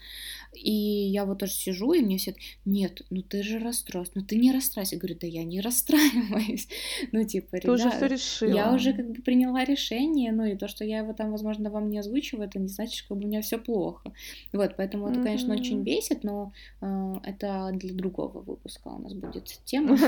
И 0.54 0.72
я 0.72 1.26
вот 1.26 1.40
тоже 1.40 1.54
сижу, 1.54 1.94
и 1.94 2.02
мне 2.02 2.18
все 2.18 2.36
нет, 2.68 3.02
ну 3.10 3.22
ты 3.22 3.44
же 3.44 3.60
расстроился, 3.60 4.12
ну 4.16 4.22
ты 4.22 4.38
не 4.38 4.52
расстраивайся. 4.52 4.96
Я 4.96 5.00
говорю, 5.00 5.18
да 5.22 5.28
я 5.28 5.46
не 5.46 5.62
расстраиваюсь. 5.68 6.68
Ну 7.14 7.24
типа, 7.24 7.60
Ты 7.60 7.72
уже 7.72 7.90
все 7.90 7.98
ребята, 8.00 8.14
решила. 8.14 8.50
я 8.52 8.74
уже 8.74 8.94
как 8.94 9.10
бы 9.10 9.22
приняла 9.22 9.64
решение, 9.64 10.34
ну 10.34 10.44
и 10.44 10.56
то, 10.56 10.68
что 10.68 10.84
я 10.84 11.00
его 11.00 11.14
там, 11.14 11.32
возможно, 11.32 11.70
вам 11.70 11.90
не 11.90 11.98
озвучиваю, 11.98 12.46
это 12.46 12.60
не 12.60 12.68
значит, 12.68 12.96
что 12.96 13.16
у 13.16 13.18
меня 13.18 13.42
все 13.42 13.58
плохо. 13.58 14.12
Вот, 14.52 14.76
поэтому 14.76 15.08
это, 15.08 15.24
конечно, 15.24 15.54
очень 15.54 15.84
бесит, 15.84 16.26
но 16.26 16.52
э, 16.82 17.14
это 17.24 17.70
для 17.74 17.94
другого 17.94 18.42
выпуска 18.42 18.90
у 18.90 19.00
нас 19.00 19.14
будет 19.14 19.46
тема. 19.64 19.98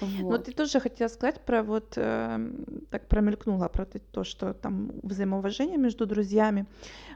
Ну, 0.00 0.38
ты 0.38 0.52
тоже 0.52 0.80
хотела 0.80 1.08
сказать 1.08 1.40
про 1.44 1.62
вот, 1.62 1.92
эм, 1.96 2.64
так 2.90 3.06
промелькнула 3.06 3.68
про 3.68 3.86
то, 3.86 4.24
что 4.24 4.52
там 4.52 4.92
взаимоуважение 5.02 5.78
между 5.78 6.06
друзьями. 6.06 6.66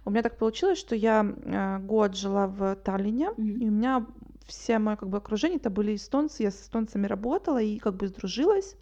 У 0.05 0.11
меня 0.11 0.23
так 0.23 0.39
получилось, 0.39 0.79
что 0.79 0.95
я 0.95 1.25
э, 1.25 1.79
год 1.81 2.17
жила 2.17 2.47
в 2.47 2.77
Таллине, 2.77 3.31
и 3.37 3.69
у 3.69 3.73
меня 3.73 4.07
все 4.47 4.79
мое 4.79 4.97
как 4.97 5.09
бы 5.09 5.19
окружение 5.19 5.59
это 5.59 5.71
были 5.71 5.95
эстонцы, 5.95 6.43
я 6.43 6.51
с 6.51 6.61
эстонцами 6.61 7.07
работала 7.07 7.61
и 7.61 7.79
как 7.79 7.97
бы 7.97 8.09
сдружилась. 8.09 8.77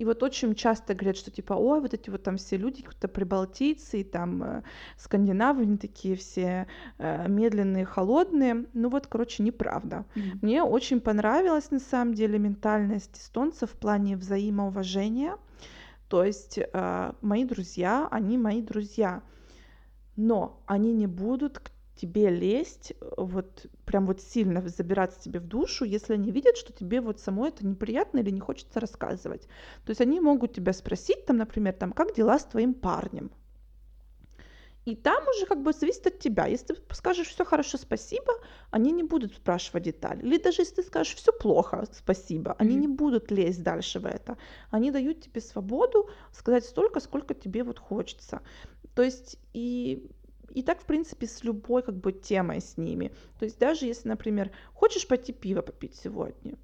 И 0.00 0.04
вот 0.06 0.22
очень 0.22 0.54
часто 0.54 0.94
говорят, 0.94 1.18
что 1.18 1.30
типа, 1.30 1.52
ой, 1.52 1.82
вот 1.82 1.92
эти 1.92 2.08
вот 2.08 2.22
там 2.22 2.38
все 2.38 2.56
люди, 2.56 2.82
какие-то 2.82 3.06
прибалтийцы, 3.06 4.00
и 4.00 4.04
там 4.04 4.42
э, 4.42 4.62
скандинавы, 4.96 5.64
они 5.64 5.76
такие 5.76 6.16
все 6.16 6.66
э, 6.96 7.28
медленные, 7.28 7.84
холодные. 7.84 8.64
Ну 8.72 8.88
вот, 8.88 9.06
короче, 9.08 9.42
неправда. 9.42 10.06
Мгм. 10.14 10.38
Мне 10.40 10.62
очень 10.62 11.02
понравилась 11.02 11.70
на 11.70 11.80
самом 11.80 12.14
деле 12.14 12.38
ментальность 12.38 13.18
эстонцев 13.18 13.72
в 13.72 13.76
плане 13.76 14.16
взаимоуважения. 14.16 15.36
То 16.08 16.24
есть 16.24 16.58
э, 16.58 17.12
мои 17.20 17.44
друзья, 17.44 18.08
они 18.10 18.38
мои 18.38 18.62
друзья, 18.62 19.22
но 20.16 20.62
они 20.66 20.94
не 20.94 21.08
будут 21.08 21.58
к 21.58 21.72
тебе 22.00 22.30
лезть, 22.30 22.92
э, 22.92 23.10
вот 23.16 23.66
прям 23.84 24.06
вот 24.06 24.20
сильно 24.20 24.66
забираться 24.68 25.20
тебе 25.20 25.40
в 25.40 25.46
душу, 25.46 25.84
если 25.84 26.14
они 26.14 26.30
видят, 26.30 26.56
что 26.56 26.72
тебе 26.72 27.00
вот 27.00 27.20
самой 27.20 27.50
это 27.50 27.66
неприятно 27.66 28.20
или 28.20 28.30
не 28.30 28.40
хочется 28.40 28.80
рассказывать. 28.80 29.42
То 29.84 29.90
есть 29.90 30.00
они 30.00 30.20
могут 30.20 30.54
тебя 30.54 30.72
спросить, 30.72 31.26
там, 31.26 31.36
например, 31.36 31.74
там, 31.74 31.92
как 31.92 32.14
дела 32.14 32.38
с 32.38 32.44
твоим 32.44 32.74
парнем? 32.74 33.30
И 34.86 34.96
там 34.96 35.22
уже 35.28 35.44
как 35.44 35.62
бы 35.62 35.74
зависит 35.74 36.06
от 36.06 36.18
тебя. 36.18 36.46
Если 36.46 36.72
ты 36.72 36.94
скажешь 36.94 37.28
все 37.28 37.44
хорошо, 37.44 37.76
спасибо, 37.76 38.32
они 38.70 38.92
не 38.92 39.02
будут 39.02 39.34
спрашивать 39.34 39.82
детали. 39.82 40.22
Или 40.22 40.38
даже 40.38 40.62
если 40.62 40.76
ты 40.76 40.82
скажешь 40.82 41.14
все 41.14 41.32
плохо, 41.32 41.86
спасибо, 41.92 42.56
они 42.58 42.76
mm-hmm. 42.76 42.80
не 42.80 42.88
будут 42.88 43.30
лезть 43.30 43.62
дальше 43.62 44.00
в 44.00 44.06
это. 44.06 44.38
Они 44.70 44.90
дают 44.90 45.20
тебе 45.20 45.42
свободу 45.42 46.08
сказать 46.32 46.64
столько, 46.64 47.00
сколько 47.00 47.34
тебе 47.34 47.62
вот 47.62 47.78
хочется. 47.78 48.40
То 48.94 49.02
есть 49.02 49.36
и 49.52 50.10
и 50.54 50.62
так, 50.62 50.80
в 50.80 50.84
принципе, 50.84 51.26
с 51.26 51.44
любой 51.44 51.82
как 51.82 51.96
бы 51.96 52.12
темой 52.12 52.60
с 52.60 52.76
ними. 52.76 53.12
То 53.38 53.44
есть 53.44 53.58
даже 53.58 53.86
если, 53.86 54.08
например, 54.08 54.50
хочешь 54.74 55.06
пойти 55.06 55.32
пиво 55.32 55.62
попить 55.62 55.96
сегодня? 55.96 56.58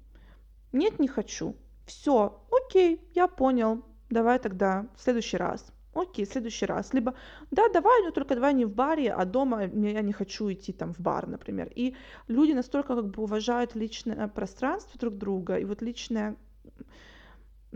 Нет, 0.71 0.99
не 0.99 1.07
хочу. 1.07 1.55
Все, 1.85 2.43
окей, 2.51 3.01
я 3.15 3.27
понял. 3.27 3.83
Давай 4.09 4.39
тогда 4.39 4.87
в 4.95 5.01
следующий 5.01 5.37
раз. 5.37 5.71
Окей, 5.93 6.25
в 6.25 6.29
следующий 6.29 6.65
раз. 6.65 6.93
Либо, 6.93 7.15
да, 7.49 7.69
давай, 7.69 8.03
но 8.03 8.11
только 8.11 8.35
давай 8.35 8.53
не 8.53 8.65
в 8.65 8.71
баре, 8.71 9.11
а 9.11 9.25
дома 9.25 9.63
я 9.63 10.01
не 10.01 10.13
хочу 10.13 10.51
идти 10.51 10.71
там 10.71 10.93
в 10.93 10.99
бар, 10.99 11.27
например. 11.27 11.71
И 11.73 11.95
люди 12.27 12.51
настолько 12.51 12.95
как 12.95 13.09
бы 13.09 13.23
уважают 13.23 13.75
личное 13.75 14.27
пространство 14.27 14.99
друг 14.99 15.15
друга, 15.17 15.57
и 15.57 15.65
вот 15.65 15.81
личное 15.81 16.35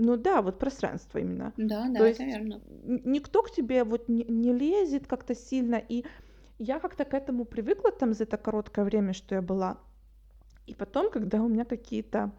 ну 0.05 0.17
да, 0.17 0.41
вот 0.41 0.59
пространство 0.59 1.19
именно. 1.19 1.53
Да, 1.71 1.87
да, 1.89 2.03
То 2.03 2.05
это 2.09 2.25
верно. 2.25 2.61
никто 2.83 3.43
к 3.43 3.51
тебе 3.51 3.83
вот 3.83 4.09
не, 4.09 4.23
не 4.25 4.53
лезет 4.53 5.07
как-то 5.07 5.35
сильно, 5.35 5.75
и 5.75 6.05
я 6.59 6.79
как-то 6.79 7.05
к 7.05 7.13
этому 7.13 7.45
привыкла 7.45 7.91
там 7.91 8.13
за 8.13 8.23
это 8.23 8.37
короткое 8.37 8.85
время, 8.85 9.13
что 9.13 9.35
я 9.35 9.41
была. 9.41 9.77
И 10.67 10.75
потом, 10.75 11.11
когда 11.11 11.41
у 11.41 11.47
меня 11.49 11.65
какие-то 11.65 12.33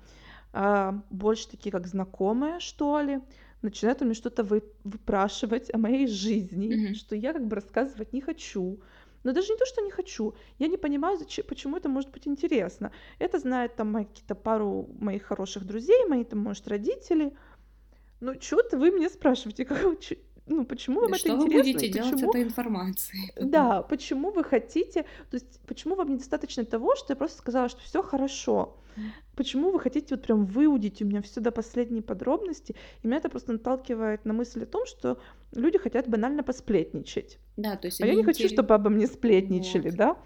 а, 0.52 1.02
больше 1.10 1.48
такие 1.50 1.72
как 1.72 1.86
знакомые, 1.86 2.60
что 2.60 3.00
ли, 3.00 3.20
начинают 3.62 4.02
у 4.02 4.04
меня 4.06 4.14
что-то 4.14 4.44
вы, 4.44 4.62
выпрашивать 4.84 5.72
о 5.74 5.78
моей 5.78 6.06
жизни, 6.06 6.74
Мгм. 6.74 6.92
что 6.92 7.16
я 7.16 7.32
как 7.32 7.46
бы 7.46 7.56
рассказывать 7.56 8.12
не 8.12 8.20
хочу. 8.20 8.82
Но 9.24 9.32
даже 9.32 9.52
не 9.52 9.58
то, 9.58 9.66
что 9.66 9.82
не 9.82 9.90
хочу, 9.90 10.34
я 10.58 10.68
не 10.68 10.76
понимаю, 10.76 11.16
зачем, 11.18 11.44
почему 11.48 11.76
это 11.76 11.88
может 11.88 12.10
быть 12.10 12.26
интересно. 12.26 12.92
Это 13.20 13.38
знают 13.38 13.76
там 13.76 13.92
мои 13.92 14.04
какие-то 14.04 14.34
пару 14.34 14.88
моих 14.98 15.22
хороших 15.24 15.64
друзей, 15.64 16.06
мои 16.08 16.24
там, 16.24 16.40
может, 16.40 16.66
родители. 16.68 17.32
Ну, 18.22 18.40
что-то 18.40 18.78
вы 18.78 18.92
меня 18.92 19.10
спрашиваете, 19.10 19.64
как, 19.64 19.82
ну, 20.46 20.64
почему 20.64 21.00
вам 21.00 21.10
Да 21.10 21.16
это 21.16 21.26
Что 21.26 21.36
вы 21.36 21.46
интересно, 21.46 21.72
будете 21.72 21.86
и 21.86 21.90
делать 21.90 22.12
почему, 22.12 22.30
этой 22.30 22.42
информацией? 22.44 23.32
да, 23.40 23.82
почему 23.82 24.30
вы 24.30 24.44
хотите, 24.44 25.02
то 25.02 25.34
есть, 25.34 25.60
почему 25.66 25.96
вам 25.96 26.12
недостаточно 26.14 26.64
того, 26.64 26.94
что 26.94 27.12
я 27.12 27.16
просто 27.16 27.38
сказала, 27.38 27.68
что 27.68 27.80
все 27.80 28.00
хорошо. 28.00 28.76
Почему 29.34 29.72
вы 29.72 29.80
хотите 29.80 30.14
вот 30.14 30.22
прям 30.24 30.44
выудить 30.44 31.02
у 31.02 31.04
меня 31.04 31.20
все 31.20 31.40
до 31.40 31.50
последней 31.50 32.00
подробности? 32.00 32.76
И 33.02 33.08
меня 33.08 33.16
это 33.16 33.28
просто 33.28 33.54
наталкивает 33.54 34.24
на 34.24 34.34
мысль 34.34 34.62
о 34.62 34.66
том, 34.66 34.86
что 34.86 35.18
люди 35.52 35.78
хотят 35.78 36.08
банально 36.08 36.44
посплетничать. 36.44 37.38
Да, 37.56 37.74
то 37.74 37.88
есть 37.88 38.00
А 38.00 38.06
я 38.06 38.14
не 38.14 38.22
хочу, 38.22 38.44
интерес... 38.44 38.52
чтобы 38.52 38.74
обо 38.74 38.88
мне 38.88 39.08
сплетничали, 39.08 39.88
Вот. 39.88 39.96
да? 39.96 40.16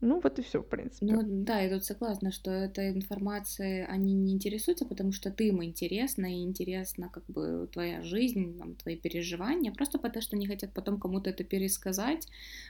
Ну, 0.00 0.20
вот 0.20 0.38
и 0.38 0.42
все, 0.42 0.60
в 0.62 0.68
Ну 1.00 1.20
принципе. 1.20 1.20
да, 1.44 1.60
я 1.60 1.70
тут 1.72 1.84
согласна, 1.84 2.32
что 2.32 2.50
этой 2.50 2.90
информацией 2.90 3.84
они 3.84 4.14
не 4.14 4.32
интересуются, 4.32 4.84
потому 4.84 5.12
что 5.12 5.30
ты 5.30 5.46
им 5.48 5.62
интересна, 5.62 6.26
и 6.26 6.42
интересна 6.42 7.08
как 7.08 7.24
бы 7.28 7.68
твоя 7.72 8.02
жизнь, 8.02 8.58
там, 8.58 8.74
твои 8.74 8.96
переживания, 8.96 9.70
просто 9.72 9.98
потому 10.00 10.22
что 10.22 10.36
не 10.36 10.48
хотят 10.48 10.74
потом 10.74 10.98
кому-то 10.98 11.30
это 11.30 11.44
пересказать, 11.44 12.26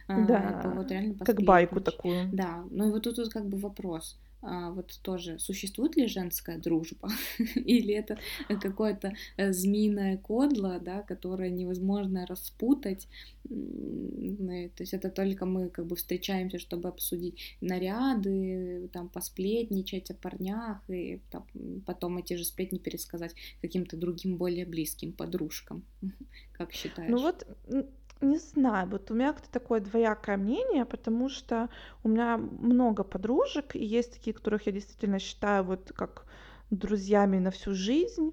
а, 0.08 0.60
и 0.62 0.68
вот 0.74 0.90
Да, 0.90 0.90
реально 0.90 1.14
как 1.18 1.40
байку 1.40 1.80
такую. 1.80 2.36
Да, 2.36 2.66
ну 2.70 2.88
и 2.88 2.90
вот 2.90 3.04
тут 3.04 3.16
вот 3.18 3.30
как 3.32 3.48
бы 3.48 3.56
вопрос, 3.58 4.18
а, 4.20 4.27
вот 4.70 4.98
тоже, 5.02 5.38
существует 5.38 5.96
ли 5.96 6.06
женская 6.06 6.58
дружба? 6.58 7.10
Или 7.56 7.94
это 7.94 8.18
какое-то 8.60 9.12
э, 9.36 9.52
змеиное 9.52 10.16
кодло, 10.16 10.78
да, 10.80 11.02
которое 11.02 11.50
невозможно 11.50 12.26
распутать? 12.26 13.08
Ну 13.50 14.68
То 14.76 14.82
есть 14.82 14.94
это 14.94 15.10
только 15.10 15.46
мы 15.46 15.70
как 15.70 15.86
бы 15.86 15.96
встречаемся, 15.96 16.58
чтобы 16.58 16.88
обсудить 16.88 17.56
наряды, 17.60 18.88
там 18.92 19.08
посплетничать 19.08 20.10
о 20.10 20.14
парнях, 20.14 20.82
и 20.88 21.20
там, 21.30 21.46
потом 21.86 22.18
эти 22.18 22.34
же 22.34 22.44
сплетни 22.44 22.78
пересказать 22.78 23.34
каким-то 23.60 23.96
другим 23.96 24.36
более 24.36 24.66
близким 24.66 25.12
подружкам. 25.12 25.84
Как 26.52 26.72
Ну 27.06 27.18
считаешь? 27.18 27.20
вот, 27.20 27.44
н- 27.68 27.86
не 28.20 28.38
знаю, 28.38 28.88
вот 28.88 29.10
у 29.10 29.14
меня 29.14 29.32
как-то 29.32 29.50
такое 29.50 29.80
двоякое 29.80 30.36
мнение, 30.36 30.84
потому 30.84 31.28
что 31.28 31.68
у 32.02 32.08
меня 32.08 32.36
много 32.38 33.04
подружек, 33.04 33.76
и 33.76 33.84
есть 33.84 34.14
такие, 34.14 34.34
которых 34.34 34.66
я 34.66 34.72
действительно 34.72 35.18
считаю 35.18 35.64
вот 35.64 35.92
как 35.94 36.26
друзьями 36.70 37.38
на 37.38 37.50
всю 37.50 37.74
жизнь. 37.74 38.32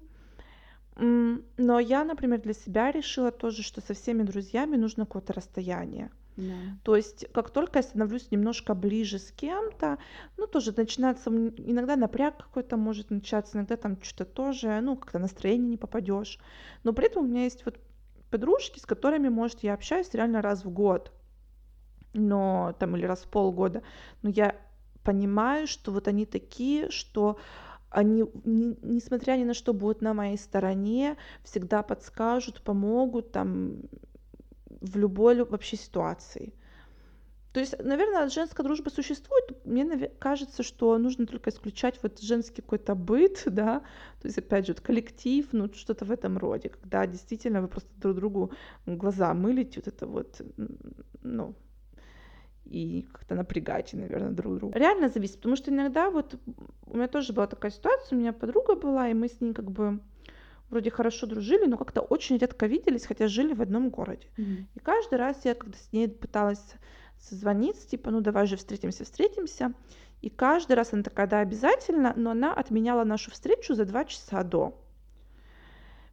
М, 0.96 1.44
Но 1.58 1.78
я, 1.80 2.04
например, 2.04 2.40
для 2.42 2.54
себя 2.54 2.90
решила 2.92 3.30
тоже, 3.30 3.62
что 3.62 3.80
со 3.80 3.94
всеми 3.94 4.22
друзьями 4.22 4.76
нужно 4.76 5.04
какое-то 5.06 5.32
расстояние. 5.34 6.10
Да. 6.36 6.78
То 6.82 6.96
есть, 6.96 7.26
как 7.32 7.50
только 7.50 7.78
я 7.80 7.82
становлюсь 7.82 8.30
немножко 8.30 8.74
ближе 8.74 9.18
с 9.18 9.32
кем-то, 9.32 9.98
ну, 10.36 10.46
тоже 10.46 10.72
начинается, 10.76 11.30
м, 11.30 11.48
иногда 11.58 11.96
напряг 11.96 12.38
какой-то 12.38 12.76
может 12.76 13.10
начаться, 13.10 13.58
иногда 13.58 13.76
там 13.76 14.00
что-то 14.02 14.30
тоже, 14.32 14.80
ну, 14.82 14.96
как-то 14.96 15.18
настроение 15.18 15.68
не 15.70 15.76
попадешь. 15.78 16.38
Но 16.84 16.92
при 16.92 17.06
этом 17.06 17.24
у 17.24 17.28
меня 17.28 17.44
есть 17.44 17.64
вот 17.64 17.78
подружки, 18.30 18.78
с 18.78 18.86
которыми, 18.86 19.28
может, 19.28 19.62
я 19.62 19.74
общаюсь 19.74 20.12
реально 20.14 20.42
раз 20.42 20.64
в 20.64 20.70
год, 20.70 21.12
но 22.12 22.74
там 22.78 22.96
или 22.96 23.04
раз 23.06 23.20
в 23.24 23.28
полгода, 23.28 23.82
но 24.22 24.30
я 24.30 24.56
понимаю, 25.04 25.66
что 25.66 25.92
вот 25.92 26.08
они 26.08 26.26
такие, 26.26 26.90
что 26.90 27.38
они, 27.90 28.24
ни- 28.44 28.76
несмотря 28.82 29.36
ни 29.36 29.44
на 29.44 29.54
что, 29.54 29.72
будут 29.72 30.02
на 30.02 30.14
моей 30.14 30.38
стороне, 30.38 31.16
всегда 31.44 31.82
подскажут, 31.82 32.62
помогут 32.62 33.32
там 33.32 33.82
в 34.80 34.96
любой 34.98 35.36
лю- 35.36 35.46
вообще 35.46 35.76
ситуации. 35.76 36.52
То 37.56 37.60
есть, 37.60 37.74
наверное, 37.82 38.28
женская 38.28 38.62
дружба 38.64 38.90
существует. 38.90 39.64
Мне 39.64 40.10
кажется, 40.18 40.62
что 40.62 40.98
нужно 40.98 41.26
только 41.26 41.48
исключать 41.48 41.98
вот 42.02 42.20
женский 42.20 42.60
какой-то 42.60 42.94
быт, 42.94 43.44
да, 43.46 43.80
то 44.20 44.28
есть, 44.28 44.36
опять 44.36 44.66
же, 44.66 44.74
вот 44.74 44.82
коллектив, 44.82 45.48
ну, 45.52 45.72
что-то 45.72 46.04
в 46.04 46.10
этом 46.10 46.36
роде, 46.36 46.68
когда 46.68 47.06
действительно 47.06 47.62
вы 47.62 47.68
просто 47.68 47.88
друг 47.96 48.16
другу 48.16 48.52
глаза 48.84 49.32
мылите, 49.32 49.80
вот 49.82 49.88
это 49.88 50.06
вот, 50.06 50.42
ну, 51.22 51.54
и 52.66 53.08
как-то 53.10 53.34
напрягаете, 53.34 53.96
наверное, 53.96 54.32
друг 54.32 54.58
друга. 54.58 54.78
Реально 54.78 55.08
зависит, 55.08 55.36
потому 55.36 55.56
что 55.56 55.70
иногда 55.70 56.10
вот 56.10 56.38
у 56.84 56.94
меня 56.94 57.08
тоже 57.08 57.32
была 57.32 57.46
такая 57.46 57.70
ситуация, 57.70 58.16
у 58.16 58.20
меня 58.20 58.34
подруга 58.34 58.74
была, 58.74 59.08
и 59.08 59.14
мы 59.14 59.28
с 59.28 59.40
ней 59.40 59.54
как 59.54 59.70
бы 59.70 60.00
вроде 60.68 60.90
хорошо 60.90 61.26
дружили, 61.26 61.64
но 61.64 61.78
как-то 61.78 62.02
очень 62.02 62.36
редко 62.36 62.66
виделись, 62.66 63.06
хотя 63.06 63.28
жили 63.28 63.54
в 63.54 63.62
одном 63.62 63.88
городе. 63.88 64.28
Мгм. 64.36 64.68
И 64.74 64.78
каждый 64.80 65.16
раз 65.16 65.42
я, 65.44 65.54
когда 65.54 65.78
с 65.78 65.90
ней 65.92 66.06
пыталась 66.06 66.74
созвониться, 67.20 67.88
типа, 67.88 68.10
ну 68.10 68.20
давай 68.20 68.46
же 68.46 68.56
встретимся, 68.56 69.04
встретимся, 69.04 69.72
и 70.22 70.30
каждый 70.30 70.72
раз 70.72 70.92
она 70.92 71.02
такая, 71.02 71.26
да, 71.26 71.40
обязательно, 71.40 72.12
но 72.16 72.30
она 72.30 72.52
отменяла 72.52 73.04
нашу 73.04 73.30
встречу 73.30 73.74
за 73.74 73.84
два 73.84 74.04
часа 74.04 74.42
до. 74.42 74.80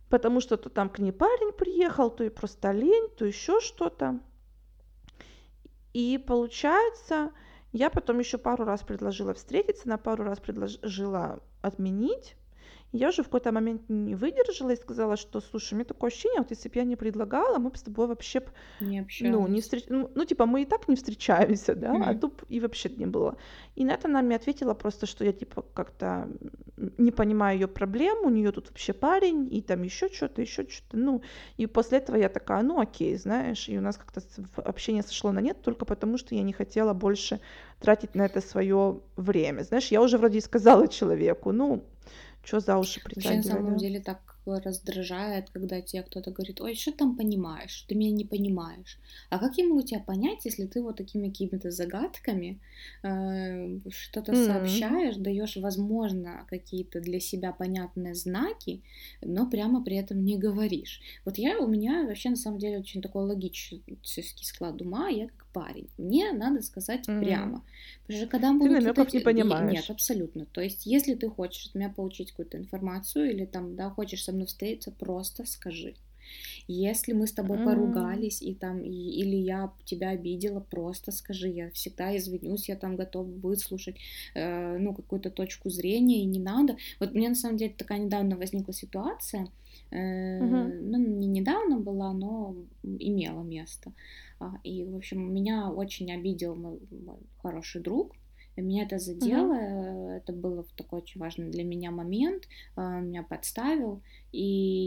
Потому 0.09 0.41
что 0.41 0.57
то 0.57 0.69
там 0.69 0.89
к 0.89 0.99
ней 0.99 1.11
парень 1.11 1.53
приехал, 1.53 2.11
то 2.11 2.23
и 2.23 2.29
просто 2.29 2.71
лень, 2.71 3.09
то 3.17 3.25
еще 3.25 3.59
что-то. 3.59 4.19
И 5.93 6.23
получается, 6.27 7.31
я 7.71 7.89
потом 7.89 8.19
еще 8.19 8.37
пару 8.37 8.65
раз 8.65 8.81
предложила 8.81 9.33
встретиться, 9.33 9.87
на 9.87 9.97
пару 9.97 10.23
раз 10.23 10.39
предложила 10.39 11.41
отменить. 11.61 12.35
Я 12.93 13.09
уже 13.09 13.23
в 13.23 13.25
какой-то 13.25 13.51
момент 13.51 13.89
не 13.89 14.15
выдержала 14.15 14.69
и 14.71 14.75
сказала, 14.75 15.17
что, 15.17 15.41
слушай, 15.41 15.73
у 15.73 15.77
меня 15.77 15.85
такое 15.85 16.09
ощущение, 16.09 16.39
вот 16.41 16.51
если 16.51 16.69
бы 16.69 16.75
я 16.77 16.83
не 16.85 16.95
предлагала, 16.95 17.57
мы 17.57 17.69
бы 17.71 17.77
с 17.77 17.81
тобой 17.81 18.07
вообще 18.07 18.39
б, 18.39 18.45
Не 18.79 18.99
ну, 19.19 19.47
не 19.47 19.61
общались. 19.61 19.63
встреч... 19.63 19.85
ну, 19.89 20.11
ну, 20.15 20.25
типа, 20.25 20.45
мы 20.45 20.61
и 20.61 20.65
так 20.65 20.87
не 20.87 20.95
встречаемся, 20.95 21.75
да, 21.75 21.97
а 22.01 22.13
Мгм. 22.13 22.19
тут 22.19 22.43
и 22.49 22.59
вообще 22.59 22.89
не 22.89 23.05
было. 23.07 23.37
И 23.75 23.85
на 23.85 23.93
это 23.93 24.07
она 24.07 24.21
мне 24.21 24.35
ответила 24.35 24.73
просто, 24.75 25.05
что 25.05 25.25
я, 25.25 25.33
типа, 25.33 25.63
как-то 25.73 26.29
не 26.97 27.11
понимаю 27.11 27.59
ее 27.59 27.67
проблем, 27.67 28.17
у 28.25 28.29
нее 28.29 28.51
тут 28.51 28.69
вообще 28.69 28.93
парень, 28.93 29.47
и 29.53 29.61
там 29.61 29.83
еще 29.83 30.09
что-то, 30.09 30.41
еще 30.41 30.67
что-то, 30.69 30.97
ну, 30.97 31.21
и 31.57 31.67
после 31.67 31.97
этого 31.99 32.17
я 32.17 32.29
такая, 32.29 32.63
ну, 32.63 32.79
окей, 32.79 33.15
знаешь, 33.17 33.69
и 33.69 33.77
у 33.77 33.81
нас 33.81 33.97
как-то 33.97 34.21
общение 34.57 35.03
сошло 35.03 35.31
на 35.31 35.39
нет 35.39 35.61
только 35.61 35.85
потому, 35.85 36.17
что 36.17 36.35
я 36.35 36.43
не 36.43 36.53
хотела 36.53 36.93
больше 36.93 37.39
тратить 37.79 38.15
на 38.15 38.25
это 38.25 38.41
свое 38.41 39.01
время. 39.15 39.63
Знаешь, 39.63 39.87
я 39.91 40.01
уже 40.01 40.17
вроде 40.17 40.37
и 40.39 40.41
сказала 40.41 40.87
человеку, 40.87 41.51
ну, 41.51 41.83
что 42.43 42.59
за 42.59 42.77
уши 42.77 43.01
Вообще, 43.15 43.35
на 43.35 43.43
самом 43.43 43.77
деле, 43.77 43.99
так 43.99 44.37
раздражает, 44.45 45.49
когда 45.51 45.81
тебе 45.81 46.03
кто-то 46.03 46.31
говорит, 46.31 46.59
ой, 46.59 46.75
что 46.75 46.91
ты 46.91 46.97
там 46.97 47.15
понимаешь, 47.15 47.83
ты 47.87 47.95
меня 47.95 48.11
не 48.11 48.25
понимаешь. 48.25 48.99
А 49.29 49.39
как 49.39 49.57
я 49.57 49.65
могу 49.65 49.81
тебя 49.83 50.01
понять, 50.01 50.43
если 50.43 50.65
ты 50.65 50.81
вот 50.81 50.97
такими 50.97 51.29
какими-то 51.29 51.71
загадками 51.71 52.59
э, 53.03 53.79
что-то 53.89 54.33
М. 54.33 54.35
сообщаешь, 54.35 55.15
даешь, 55.15 55.55
возможно, 55.55 56.45
какие-то 56.49 56.99
для 56.99 57.21
себя 57.21 57.53
понятные 57.53 58.15
знаки, 58.15 58.83
но 59.21 59.49
прямо 59.49 59.81
при 59.83 59.95
этом 59.95 60.23
не 60.25 60.37
говоришь. 60.37 61.01
Вот 61.23 61.37
я, 61.37 61.59
у 61.59 61.67
меня 61.67 62.03
вообще 62.05 62.29
на 62.31 62.35
самом 62.35 62.59
деле 62.59 62.79
очень 62.79 63.01
такой 63.01 63.23
логический 63.23 64.43
склад 64.45 64.81
ума, 64.81 65.07
я 65.07 65.27
как 65.29 65.42
парень. 65.53 65.87
Мне 65.97 66.31
надо 66.33 66.61
сказать 66.61 67.07
Мгм. 67.07 67.19
прямо. 67.23 67.63
Потому 68.07 68.19
что 68.19 68.27
когда 68.27 68.47
Ты 68.49 68.53
будут 68.57 68.71
вот 68.73 68.81
намеков 68.83 69.07
эти... 69.07 69.15
не 69.15 69.21
и- 69.21 69.23
Нет, 69.25 69.25
понимаешь. 69.49 69.89
абсолютно. 69.89 70.45
То 70.45 70.61
есть, 70.61 70.85
если 70.85 71.13
ты 71.15 71.29
хочешь 71.29 71.67
от 71.67 71.75
меня 71.75 71.89
получить 71.89 72.31
какую-то 72.31 72.57
информацию 72.57 73.31
или 73.31 73.45
там, 73.45 73.75
да, 73.75 73.89
хочешь 73.89 74.23
со 74.23 74.31
мной 74.31 74.45
встретиться, 74.47 74.91
просто 74.91 75.45
скажи. 75.45 75.93
Если 76.67 77.11
мы 77.13 77.27
с 77.27 77.33
тобой 77.33 77.57
М. 77.57 77.65
поругались 77.65 78.41
и 78.41 78.53
там 78.55 78.81
и- 78.81 78.89
или 79.21 79.35
я 79.35 79.71
тебя 79.85 80.09
обидела, 80.09 80.61
просто 80.61 81.11
скажи, 81.11 81.49
я 81.49 81.69
всегда 81.71 82.15
извинюсь, 82.17 82.69
я 82.69 82.75
там 82.75 82.95
готова 82.95 83.27
выслушать 83.27 83.97
э, 84.33 84.77
ну 84.77 84.93
какую-то 84.93 85.29
точку 85.29 85.69
зрения 85.69 86.21
и 86.21 86.25
не 86.25 86.39
надо. 86.39 86.77
Вот 86.99 87.13
мне 87.13 87.29
на 87.29 87.35
самом 87.35 87.57
деле 87.57 87.73
такая 87.77 87.99
недавно 87.99 88.37
возникла 88.37 88.73
ситуация, 88.73 89.47
э, 89.91 90.39
ну 90.39 90.97
не 90.97 91.27
недавно 91.27 91.79
была, 91.79 92.13
но 92.13 92.55
имела 92.83 93.43
место. 93.43 93.91
А, 94.39 94.53
И 94.63 94.83
в 94.83 94.95
общем 94.95 95.33
меня 95.33 95.69
очень 95.71 96.11
обидел 96.11 96.55
мой, 96.55 96.79
мой 96.91 97.17
хороший 97.41 97.81
друг. 97.81 98.13
Меня 98.55 98.83
это 98.83 98.99
задело, 98.99 99.53
э, 99.53 100.17
это 100.17 100.31
было 100.31 100.63
такой 100.77 100.99
очень 100.99 101.19
важный 101.19 101.49
для 101.49 101.63
меня 101.63 101.91
момент, 101.91 102.47
э, 102.75 103.01
меня 103.01 103.23
подставил, 103.23 104.01
и 104.31 104.43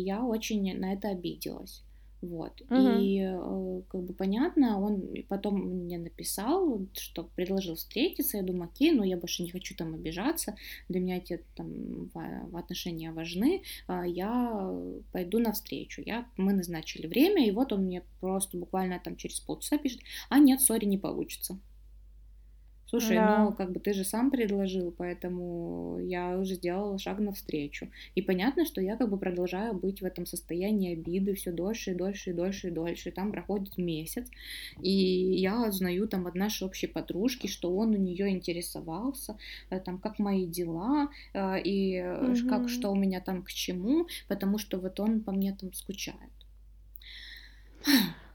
я 0.06 0.24
очень 0.24 0.78
на 0.78 0.92
это 0.92 1.08
обиделась. 1.08 1.82
Вот. 2.22 2.62
Мгм. 2.70 2.98
И 3.00 3.20
э, 3.20 3.82
как 3.88 4.02
бы 4.02 4.14
понятно, 4.14 4.80
он 4.80 5.14
потом 5.28 5.60
мне 5.60 5.98
написал, 5.98 6.80
что 6.94 7.24
предложил 7.24 7.74
встретиться. 7.74 8.38
Я 8.38 8.42
думаю, 8.42 8.70
окей, 8.70 8.92
но 8.92 9.04
я 9.04 9.16
больше 9.16 9.42
не 9.42 9.50
хочу 9.50 9.74
там 9.76 9.94
обижаться. 9.94 10.56
Для 10.88 11.00
меня 11.00 11.18
эти 11.18 11.44
там 11.54 12.10
отношения 12.54 13.12
важны. 13.12 13.62
А, 13.86 14.06
Я 14.06 14.72
пойду 15.12 15.38
навстречу. 15.38 16.02
Я, 16.04 16.26
мы 16.36 16.52
назначили 16.52 17.06
время, 17.06 17.46
и 17.46 17.50
вот 17.50 17.72
он 17.72 17.84
мне 17.84 18.02
просто 18.20 18.56
буквально 18.56 18.98
там 18.98 19.16
через 19.16 19.40
полчаса 19.40 19.78
пишет, 19.78 20.00
а 20.28 20.38
нет, 20.38 20.60
сори, 20.60 20.84
не 20.84 20.98
получится. 20.98 21.58
Слушай, 22.88 23.16
Да. 23.16 23.44
ну 23.44 23.52
как 23.52 23.72
бы 23.72 23.80
ты 23.80 23.92
же 23.92 24.04
сам 24.04 24.30
предложил, 24.30 24.94
поэтому 24.96 25.98
я 26.00 26.38
уже 26.38 26.54
сделала 26.54 26.98
шаг 26.98 27.18
навстречу. 27.18 27.88
И 28.14 28.22
понятно, 28.22 28.64
что 28.64 28.80
я 28.80 28.96
как 28.96 29.10
бы 29.10 29.18
продолжаю 29.18 29.74
быть 29.74 30.00
в 30.00 30.04
этом 30.04 30.24
состоянии 30.24 30.92
обиды 30.92 31.34
все 31.34 31.50
дольше 31.50 31.92
и 31.92 31.94
дольше 31.94 32.30
и 32.30 32.32
дольше 32.32 32.68
и 32.68 32.70
дольше. 32.70 33.10
Там 33.10 33.32
проходит 33.32 33.76
месяц, 33.76 34.28
и 34.80 34.90
я 34.90 35.66
узнаю 35.68 36.06
там 36.06 36.28
от 36.28 36.36
нашей 36.36 36.64
общей 36.64 36.86
подружки, 36.86 37.48
что 37.48 37.74
он 37.74 37.90
у 37.90 37.98
нее 37.98 38.30
интересовался, 38.30 39.36
э, 39.70 39.80
там 39.80 39.98
как 39.98 40.20
мои 40.20 40.46
дела 40.46 41.08
э, 41.34 41.60
и 41.62 41.96
э, 41.96 42.34
как 42.48 42.68
что 42.68 42.90
у 42.90 42.94
меня 42.94 43.20
там 43.20 43.42
к 43.42 43.50
чему, 43.50 44.06
потому 44.28 44.58
что 44.58 44.78
вот 44.78 45.00
он 45.00 45.20
по 45.20 45.32
мне 45.32 45.56
там 45.60 45.72
скучает. 45.72 46.30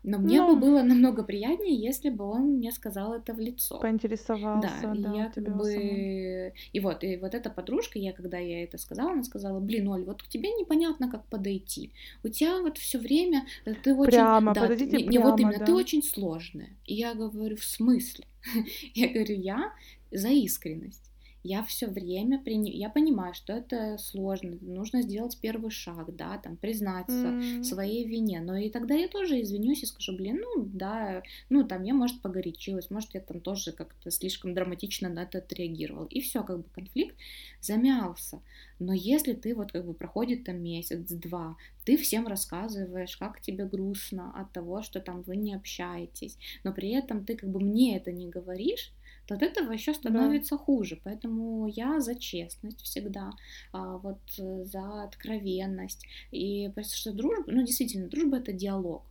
Но 0.04 0.18
мне 0.18 0.42
бы 0.42 0.54
Ну, 0.56 0.60
было 0.60 0.82
намного 0.82 1.24
приятнее, 1.24 1.76
если 1.76 2.10
бы 2.10 2.26
он 2.26 2.58
мне 2.58 2.72
сказал 2.72 3.14
это 3.14 3.34
в 3.34 3.40
лицо. 3.40 3.76
Да, 3.76 3.82
поинтересовался, 3.82 4.94
и 4.96 4.98
да, 5.00 5.14
я 5.14 5.22
у 5.22 5.26
как 5.26 5.34
тебя 5.36 5.52
самой. 5.52 6.50
бы... 6.50 6.54
И 6.74 6.80
вот, 6.80 7.04
и 7.04 7.18
вот 7.18 7.36
эта 7.36 7.50
подружка, 7.52 8.00
я 8.00 8.12
когда 8.14 8.38
я 8.40 8.64
это 8.64 8.78
сказала, 8.80 9.12
она 9.12 9.24
сказала, 9.24 9.60
блин, 9.60 9.88
Оль, 9.90 10.04
вот 10.04 10.24
к 10.24 10.28
тебе 10.28 10.50
непонятно, 10.54 11.10
как 11.10 11.26
подойти. 11.26 11.92
У 12.24 12.30
тебя 12.30 12.60
вот 12.62 12.78
все 12.80 12.98
время, 12.98 13.46
э, 13.66 13.76
ты 13.76 13.94
очень... 13.94 14.12
Прямо, 14.12 14.54
Да, 14.54 14.62
ты- 14.62 14.68
подойдите 14.70 14.98
не, 14.98 15.04
не 15.08 15.18
вот 15.20 15.36
прямо, 15.36 15.52
именно, 15.52 15.66
ты 15.66 15.72
да. 15.72 15.78
очень 15.78 16.02
сложная. 16.02 16.70
И 16.86 16.96
я 16.96 17.14
говорю, 17.14 17.56
в 17.58 17.64
смысле? 17.64 18.26
Я 18.96 19.08
говорю, 19.10 19.36
я 19.36 19.72
за 20.12 20.30
искренность. 20.30 21.11
Я 21.44 21.64
все 21.64 21.88
время 21.88 22.40
прини... 22.40 22.72
я 22.72 22.90
понимаю, 22.90 23.34
что 23.34 23.54
это 23.54 23.98
сложно, 23.98 24.58
нужно 24.62 25.02
сделать 25.02 25.38
первый 25.42 25.72
шаг, 25.72 26.16
да, 26.16 26.38
там 26.38 26.56
признаться 26.56 27.40
в 27.60 27.64
своей 27.64 28.08
вине, 28.08 28.42
но 28.42 28.56
и 28.56 28.70
тогда 28.70 28.94
я 28.94 29.08
тоже 29.08 29.42
извинюсь 29.42 29.82
и 29.84 29.88
скажу, 29.88 30.16
блин, 30.16 30.40
ну 30.40 30.64
да, 30.66 31.24
ну 31.50 31.64
там 31.64 31.84
я, 31.84 31.94
может, 31.94 32.22
погорячилась, 32.22 32.92
может, 32.92 33.14
я 33.16 33.22
там 33.22 33.42
тоже 33.42 33.72
как-то 33.72 34.12
слишком 34.12 34.54
драматично 34.54 35.10
на 35.10 35.24
это 35.24 35.40
отреагировала, 35.40 36.08
и 36.08 36.22
все, 36.22 36.44
как 36.44 36.60
бы 36.60 36.66
конфликт 36.74 37.16
замялся. 37.60 38.42
Но 38.80 38.94
если 38.94 39.34
ты 39.34 39.56
вот 39.56 39.72
как 39.72 39.86
бы 39.86 39.94
проходит 39.94 40.44
там 40.44 40.62
месяц-два, 40.62 41.56
ты 41.86 41.98
всем 41.98 42.28
рассказываешь, 42.28 43.18
как 43.18 43.42
тебе 43.42 43.66
грустно 43.66 44.32
от 44.40 44.52
того, 44.52 44.82
что 44.82 45.00
там 45.00 45.24
вы 45.24 45.38
не 45.38 45.56
общаетесь, 45.56 46.38
но 46.64 46.74
при 46.74 46.90
этом 46.90 47.26
ты 47.26 47.36
как 47.36 47.50
бы 47.50 47.60
мне 47.60 47.98
это 47.98 48.12
не 48.12 48.28
говоришь, 48.30 48.92
от 49.32 49.42
этого 49.44 49.72
еще 49.72 49.94
Да. 50.04 50.40
становится 50.40 50.58
хуже. 50.58 51.00
Поэтому 51.04 51.68
я 51.68 52.00
за 52.02 52.16
честность 52.16 52.82
всегда, 52.82 53.32
а, 53.72 53.98
вот 53.98 54.22
э, 54.40 54.64
за 54.66 55.04
откровенность. 55.04 56.06
И 56.32 56.70
просто 56.74 56.96
что 56.98 57.14
дружба, 57.14 57.52
ну 57.52 57.64
действительно, 57.66 58.08
дружба 58.10 58.38
это 58.38 58.54
диалог, 58.54 59.04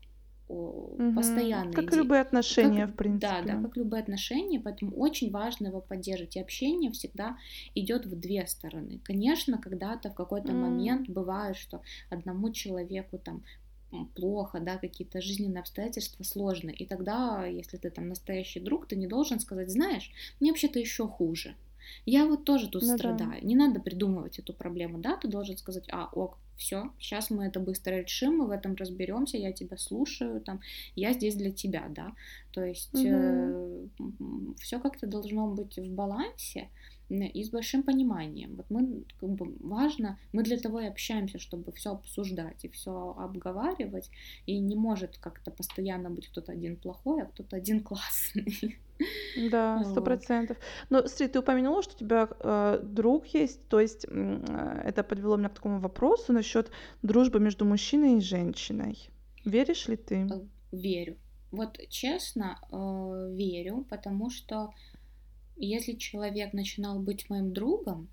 постоянный 1.15 1.91
Как 1.91 1.93
любые 1.93 2.21
как, 2.59 2.75
отношения, 2.75 2.87
в 2.87 2.95
да, 3.05 3.43
да, 3.43 3.57
принципе. 3.57 3.59
как 3.59 3.77
любые 3.77 4.03
отношения, 4.03 4.61
поэтому 4.61 4.97
очень 4.97 5.31
важно 5.31 5.69
его 5.69 5.81
поддерживать. 5.81 6.37
И 6.37 6.41
общение 6.41 6.91
всегда 6.93 7.37
идет 7.75 8.07
в 8.07 8.19
две 8.19 8.47
стороны. 8.47 9.01
Конечно, 9.05 9.59
когда-то 9.59 10.11
в 10.11 10.15
какой-то 10.15 10.53
М, 10.53 10.55
момент 10.55 11.09
бывает, 11.09 11.57
что 11.57 11.83
одному 12.11 12.53
человеку 12.53 13.19
там 13.19 13.45
плохо, 14.15 14.61
да, 14.61 14.77
какие-то 14.79 15.21
жизненные 15.21 15.61
обстоятельства 15.61 16.23
сложны. 16.25 16.71
И 16.71 16.87
тогда, 16.87 17.47
если 17.47 17.77
ты 17.77 17.91
там 17.91 18.09
настоящий 18.09 18.61
друг, 18.61 18.87
ты 18.87 18.97
не 18.97 19.07
должен 19.07 19.41
сказать, 19.41 19.71
знаешь, 19.71 20.11
мне 20.41 20.51
вообще-то 20.51 20.79
еще 20.79 21.07
хуже. 21.09 21.55
Я 22.07 22.27
вот 22.27 22.45
тоже 22.45 22.69
тут 22.69 22.83
Ну 22.83 22.89
да. 22.89 22.95
страдаю. 22.95 23.45
Не 23.45 23.57
надо 23.57 23.81
придумывать 23.81 24.39
эту 24.39 24.53
проблему, 24.53 24.99
да, 24.99 25.17
ты 25.17 25.29
должен 25.29 25.57
сказать, 25.57 25.85
а, 25.91 26.09
ок, 26.13 26.39
все, 26.57 26.93
сейчас 26.99 27.31
мы 27.31 27.47
это 27.47 27.59
быстро 27.59 27.95
решим, 28.03 28.37
мы 28.39 28.47
в 28.47 28.51
этом 28.51 28.75
разберемся, 28.75 29.39
я 29.39 29.51
тебя 29.53 29.79
слушаю, 29.79 30.41
там, 30.43 30.61
я 30.95 31.13
здесь 31.15 31.35
для 31.35 31.51
тебя, 31.53 31.87
да. 31.89 32.13
То 32.53 32.63
есть 32.63 32.91
Мгм. 32.93 34.55
все 34.59 34.79
как-то 34.79 35.07
должно 35.07 35.49
быть 35.49 35.79
в 35.79 35.91
балансе 35.91 36.69
и 37.11 37.45
с 37.45 37.51
большим 37.51 37.83
пониманием. 37.83 38.57
Вот 38.57 38.67
мы, 38.71 39.05
как 39.19 39.31
бы, 39.31 39.55
важно, 39.61 40.19
мы 40.33 40.43
для 40.43 40.59
того 40.59 40.81
и 40.81 40.87
общаемся, 40.87 41.39
чтобы 41.39 41.73
все 41.73 41.93
обсуждать 41.93 42.65
и 42.65 42.69
все 42.69 43.15
обговаривать, 43.19 44.11
и 44.47 44.59
не 44.59 44.77
может 44.77 45.19
как-то 45.19 45.51
постоянно 45.51 46.11
быть 46.11 46.29
кто-то 46.29 46.53
один 46.53 46.77
плохой, 46.77 47.23
а 47.23 47.27
кто-то 47.27 47.57
один 47.57 47.81
классный. 47.81 48.79
Да, 49.51 49.83
сто 49.85 50.03
процентов. 50.03 50.59
Но 50.91 51.07
смотри, 51.07 51.29
ты 51.29 51.39
упомянула, 51.39 51.83
что 51.83 51.95
у 51.95 51.99
тебя 51.99 52.29
э, 52.39 52.81
друг 52.83 53.25
есть, 53.29 53.67
то 53.69 53.81
есть 53.81 54.05
э, 54.07 54.83
это 54.85 55.03
подвело 55.03 55.39
меня 55.39 55.49
к 55.49 55.55
такому 55.55 55.81
вопросу 55.81 56.35
насчет 56.35 56.71
дружбы 57.01 57.41
между 57.41 57.65
мужчиной 57.65 58.19
и 58.19 58.21
женщиной. 58.21 58.99
Веришь 59.47 59.89
ли 59.89 59.97
ты? 59.97 60.29
Э, 60.31 60.41
Верю. 60.73 61.17
Вот 61.51 61.79
честно, 61.89 62.61
э, 62.71 63.35
верю, 63.35 63.85
потому 63.91 64.31
что 64.31 64.71
если 65.57 65.95
человек 65.95 66.53
начинал 66.53 66.99
быть 66.99 67.29
моим 67.31 67.53
другом, 67.53 68.09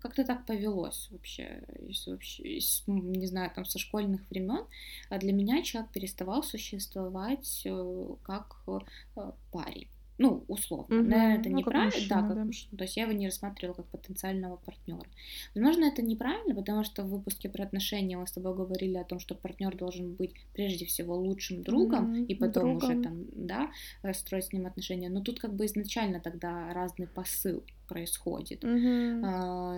как-то 0.00 0.24
так 0.24 0.46
повелось 0.46 1.08
вообще, 1.10 1.62
вообще, 2.06 2.58
не 2.86 3.26
знаю, 3.26 3.50
там 3.54 3.64
со 3.64 3.78
школьных 3.78 4.22
времен, 4.30 4.64
а 5.10 5.18
для 5.18 5.32
меня 5.32 5.62
человек 5.62 5.92
переставал 5.92 6.42
существовать 6.42 7.62
э, 7.66 8.14
как 8.22 8.56
э, 8.66 9.32
парень. 9.52 9.88
Ну, 10.18 10.44
условно. 10.48 10.96
Наверное, 10.96 11.32
Мгм. 11.34 11.40
это 11.40 11.48
Ну, 11.50 11.56
как 11.62 11.66
неправильно, 11.66 11.90
да, 12.08 12.16
мужчина, 12.16 12.26
как 12.28 12.34
да. 12.36 12.44
мужчина. 12.44 12.76
То 12.78 12.84
есть 12.84 12.96
я 12.96 13.02
его 13.04 13.12
не 13.12 13.26
рассматривала 13.26 13.74
как 13.76 13.86
потенциального 13.86 14.56
партнера. 14.56 15.06
Возможно, 15.54 15.84
это 15.84 16.02
неправильно, 16.02 16.54
потому 16.54 16.82
что 16.84 17.04
в 17.04 17.08
выпуске 17.10 17.48
про 17.48 17.62
отношения 17.64 18.16
мы 18.18 18.26
с 18.26 18.32
тобой 18.32 18.54
говорили 18.56 18.96
о 18.96 19.04
том, 19.04 19.20
что 19.20 19.34
партнер 19.36 19.76
должен 19.76 20.14
быть 20.14 20.32
прежде 20.54 20.86
всего 20.86 21.16
лучшим 21.16 21.62
другом, 21.62 22.10
Мгм. 22.12 22.24
и 22.24 22.34
потом 22.34 22.76
уже 22.76 22.94
Другом. 22.94 23.02
там, 23.04 23.46
да, 23.46 23.70
э, 24.02 24.12
строить 24.12 24.46
с 24.46 24.52
ним 24.52 24.66
отношения. 24.66 25.08
Но 25.08 25.20
тут 25.22 25.38
как 25.40 25.54
бы 25.54 25.66
изначально 25.66 26.20
тогда 26.20 26.72
разный 26.74 27.06
посыл 27.06 27.62
происходит. 27.88 28.62
Мгм. 28.62 29.24
А, 29.24 29.74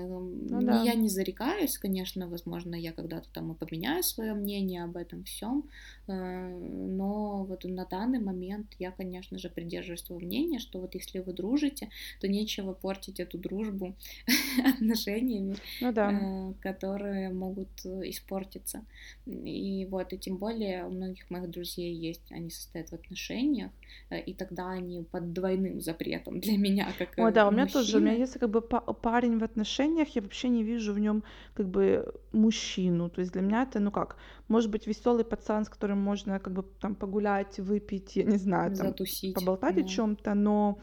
Ну 0.50 0.60
м, 0.60 0.66
да. 0.66 0.82
Я 0.82 0.94
не 0.94 1.08
зарекаюсь, 1.08 1.78
конечно, 1.78 2.28
возможно, 2.28 2.74
я 2.74 2.92
когда-то 2.92 3.28
там 3.32 3.52
и 3.52 3.54
поменяю 3.56 4.02
свое 4.02 4.34
мнение 4.34 4.84
об 4.84 4.96
этом 4.96 5.24
всем, 5.24 5.64
но 6.06 7.44
вот 7.44 7.64
на 7.64 7.84
данный 7.86 8.20
момент 8.20 8.66
я, 8.78 8.90
конечно 8.90 9.38
же, 9.38 9.48
придерживаюсь 9.48 10.00
своего 10.02 10.24
мнения, 10.24 10.58
что 10.58 10.80
вот 10.80 10.94
если 10.94 11.20
вы 11.20 11.32
дружите, 11.32 11.88
то 12.20 12.28
нечего 12.28 12.72
портить 12.72 13.20
эту 13.20 13.38
дружбу 13.38 13.94
отношениями, 14.64 15.56
Ну 15.80 15.92
да. 15.92 16.10
э, 16.10 16.52
которые 16.60 17.30
могут 17.30 17.68
э, 17.84 18.10
испортиться. 18.10 18.84
И 19.26 19.86
вот, 19.90 20.12
и 20.12 20.18
тем 20.18 20.36
более 20.36 20.84
у 20.86 20.90
многих 20.90 21.30
моих 21.30 21.50
друзей 21.50 21.94
есть, 21.94 22.32
они 22.32 22.50
состоят 22.50 22.90
в 22.90 22.94
отношениях, 22.94 23.70
э, 24.10 24.20
и 24.20 24.34
тогда 24.34 24.70
они 24.70 25.02
под 25.02 25.32
двойным 25.32 25.80
запретом 25.80 26.40
для 26.40 26.58
меня, 26.58 26.88
как 26.98 27.18
э, 27.18 27.32
да, 27.32 27.48
у 27.48 27.50
меня 27.50 27.66
тоже. 27.66 27.99
У 28.00 28.04
меня 28.04 28.14
если 28.14 28.38
как 28.38 28.50
бы 28.50 28.60
па- 28.62 28.80
парень 28.80 29.38
в 29.38 29.44
отношениях, 29.44 30.08
я 30.16 30.22
вообще 30.22 30.48
не 30.48 30.62
вижу 30.64 30.92
в 30.92 30.98
нем 30.98 31.22
как 31.54 31.68
бы 31.68 32.14
мужчину. 32.32 33.08
То 33.10 33.20
есть 33.20 33.32
для 33.32 33.42
меня 33.42 33.62
это, 33.64 33.80
ну 33.80 33.90
как, 33.90 34.16
может 34.48 34.70
быть 34.70 34.86
веселый 34.86 35.24
пацан, 35.24 35.64
с 35.64 35.68
которым 35.68 35.98
можно 36.00 36.38
как 36.40 36.52
бы 36.54 36.62
там 36.80 36.94
погулять, 36.94 37.58
выпить, 37.60 38.16
я 38.16 38.24
не 38.24 38.36
знаю, 38.38 38.72
там 38.72 38.94
Затусить. 38.98 39.34
поболтать 39.34 39.78
о 39.78 39.82
Ну, 39.82 39.84
чем-то, 39.84 40.34
но 40.34 40.78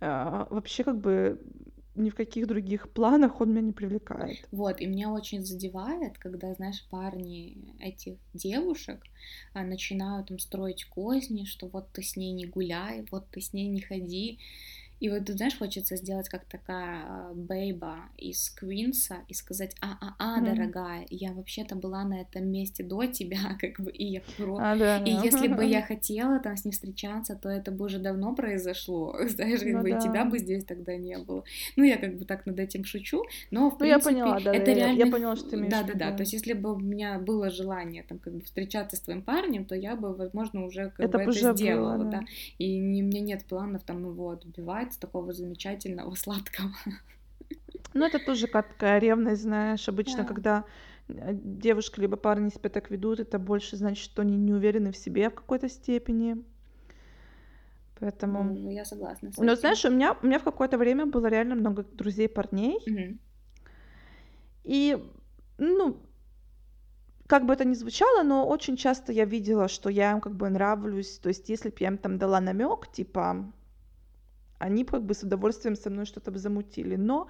а, 0.00 0.46
вообще 0.50 0.84
как 0.84 0.98
бы 1.00 1.40
ни 1.96 2.10
в 2.10 2.14
каких 2.16 2.46
других 2.46 2.90
планах 2.90 3.40
он 3.40 3.50
меня 3.50 3.62
не 3.62 3.72
привлекает. 3.72 4.48
Вот, 4.50 4.80
и 4.80 4.86
меня 4.86 5.10
очень 5.12 5.44
задевает, 5.44 6.18
когда, 6.18 6.54
знаешь, 6.54 6.84
парни 6.90 7.74
этих 7.80 8.16
девушек 8.34 9.02
а, 9.52 9.62
начинают 9.62 10.30
им 10.30 10.38
строить 10.38 10.84
козни, 10.86 11.44
что 11.44 11.68
вот 11.68 11.92
ты 11.92 12.02
с 12.02 12.16
ней 12.16 12.32
не 12.32 12.46
гуляй, 12.46 13.06
вот 13.10 13.28
ты 13.30 13.40
с 13.40 13.52
ней 13.52 13.68
не 13.68 13.80
ходи. 13.80 14.38
И 15.00 15.08
вот 15.08 15.26
тут, 15.26 15.36
знаешь, 15.36 15.56
хочется 15.58 15.96
сделать 15.96 16.28
как 16.28 16.44
такая 16.44 17.02
а, 17.04 17.32
бейба 17.34 17.96
из 18.16 18.50
Квинса 18.50 19.18
и 19.28 19.34
сказать, 19.34 19.74
а-а-а, 19.80 20.40
mm. 20.40 20.44
дорогая, 20.44 21.06
я 21.10 21.32
вообще-то 21.32 21.76
была 21.76 22.04
на 22.04 22.20
этом 22.20 22.46
месте 22.48 22.82
до 22.82 23.06
тебя, 23.06 23.56
как 23.60 23.80
бы, 23.80 23.90
и 23.90 24.04
я 24.04 24.20
про... 24.36 24.58
А, 24.60 24.76
да, 24.76 24.98
и 24.98 25.14
да. 25.14 25.22
если 25.22 25.48
бы 25.48 25.64
я 25.64 25.82
хотела 25.86 26.38
там 26.40 26.56
с 26.56 26.64
ним 26.64 26.72
встречаться, 26.72 27.36
то 27.36 27.48
это 27.48 27.70
бы 27.70 27.86
уже 27.86 27.98
давно 27.98 28.34
произошло, 28.34 29.16
знаешь, 29.28 29.60
как 29.60 29.72
ну, 29.72 29.82
бы 29.82 29.90
да. 29.90 29.98
и 29.98 30.00
тебя 30.00 30.24
бы 30.24 30.38
здесь 30.38 30.64
тогда 30.64 30.96
не 30.96 31.18
было. 31.18 31.44
Ну, 31.76 31.84
я 31.84 31.96
как 31.96 32.16
бы 32.18 32.24
так 32.24 32.46
над 32.46 32.58
этим 32.58 32.84
шучу, 32.84 33.24
но, 33.50 33.70
в 33.70 33.72
ну, 33.74 33.78
принципе, 33.78 34.16
я 34.16 34.24
поняла, 34.24 34.40
да, 34.40 34.54
это 34.54 34.70
я, 34.70 34.76
реально... 34.76 34.98
Я 34.98 35.06
поняла, 35.06 35.36
что 35.36 35.50
ты 35.50 35.56
имеешь 35.56 35.70
Да-да-да, 35.70 36.12
то 36.12 36.22
есть 36.22 36.32
если 36.32 36.52
бы 36.52 36.74
у 36.74 36.78
меня 36.78 37.18
было 37.18 37.50
желание 37.50 38.02
там 38.02 38.18
как 38.18 38.34
бы 38.34 38.40
встречаться 38.40 38.96
с 38.96 39.00
твоим 39.00 39.22
парнем, 39.22 39.64
то 39.64 39.74
я 39.74 39.96
бы, 39.96 40.14
возможно, 40.14 40.64
уже 40.64 40.90
как 40.90 41.00
это 41.00 41.18
бы 41.18 41.24
это 41.24 41.54
сделала, 41.54 41.96
было, 41.96 42.04
да. 42.04 42.20
да, 42.20 42.26
и 42.58 42.78
не, 42.78 43.02
у 43.02 43.06
меня 43.06 43.20
нет 43.20 43.44
планов 43.44 43.82
там 43.84 44.04
его 44.04 44.30
отбивать, 44.30 44.87
бывает 44.88 45.00
такого 45.00 45.32
замечательного 45.32 46.14
сладкого. 46.14 46.70
Ну, 47.94 48.04
это 48.04 48.18
тоже 48.18 48.46
как 48.46 48.66
ревность, 48.80 49.42
знаешь, 49.42 49.88
обычно, 49.88 50.22
да. 50.22 50.24
когда 50.24 50.64
э, 51.08 51.30
девушка 51.32 52.00
либо 52.00 52.16
парень 52.16 52.50
себя 52.50 52.68
так 52.68 52.90
ведут, 52.90 53.20
это 53.20 53.38
больше 53.38 53.76
значит, 53.76 54.04
что 54.04 54.22
они 54.22 54.36
не 54.36 54.52
уверены 54.52 54.92
в 54.92 54.96
себе 54.96 55.30
в 55.30 55.34
какой-то 55.34 55.68
степени. 55.68 56.36
Поэтому... 58.00 58.44
Ну, 58.44 58.70
я 58.70 58.84
согласна. 58.84 59.30
Ну, 59.36 59.56
знаешь, 59.56 59.84
у 59.84 59.90
меня, 59.90 60.16
у 60.22 60.26
меня 60.26 60.38
в 60.38 60.44
какое-то 60.44 60.78
время 60.78 61.06
было 61.06 61.26
реально 61.26 61.54
много 61.54 61.82
друзей 61.82 62.28
парней. 62.28 62.76
Угу. 62.86 63.18
И, 64.64 64.98
ну, 65.58 65.96
как 67.26 67.46
бы 67.46 67.54
это 67.54 67.64
ни 67.64 67.74
звучало, 67.74 68.22
но 68.22 68.46
очень 68.46 68.76
часто 68.76 69.12
я 69.12 69.24
видела, 69.24 69.68
что 69.68 69.90
я 69.90 70.12
им 70.12 70.20
как 70.20 70.34
бы 70.34 70.48
нравлюсь. 70.48 71.18
То 71.18 71.30
есть, 71.30 71.48
если 71.48 71.70
бы 71.70 71.76
я 71.80 71.88
им 71.88 71.98
там 71.98 72.18
дала 72.18 72.40
намек, 72.40 72.92
типа, 72.92 73.50
они 74.58 74.84
как 74.84 75.04
бы 75.04 75.14
с 75.14 75.22
удовольствием 75.22 75.76
со 75.76 75.90
мной 75.90 76.04
что-то 76.04 76.30
бы 76.30 76.38
замутили. 76.38 76.96
Но 76.96 77.28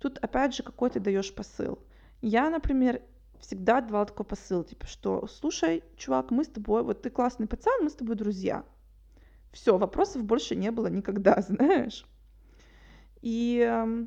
тут 0.00 0.18
опять 0.18 0.54
же 0.54 0.62
какой 0.62 0.90
ты 0.90 1.00
даешь 1.00 1.32
посыл. 1.34 1.78
Я, 2.22 2.50
например, 2.50 3.02
всегда 3.40 3.80
давала 3.80 4.06
такой 4.06 4.26
посыл, 4.26 4.64
типа, 4.64 4.86
что, 4.86 5.26
слушай, 5.26 5.82
чувак, 5.96 6.30
мы 6.30 6.44
с 6.44 6.48
тобой, 6.48 6.82
вот 6.82 7.02
ты 7.02 7.10
классный 7.10 7.46
пацан, 7.46 7.82
мы 7.82 7.90
с 7.90 7.94
тобой 7.94 8.16
друзья. 8.16 8.64
Все, 9.52 9.76
вопросов 9.78 10.24
больше 10.24 10.54
не 10.54 10.70
было 10.70 10.86
никогда, 10.86 11.40
знаешь. 11.48 12.04
И 13.22 13.64
э, 13.66 14.06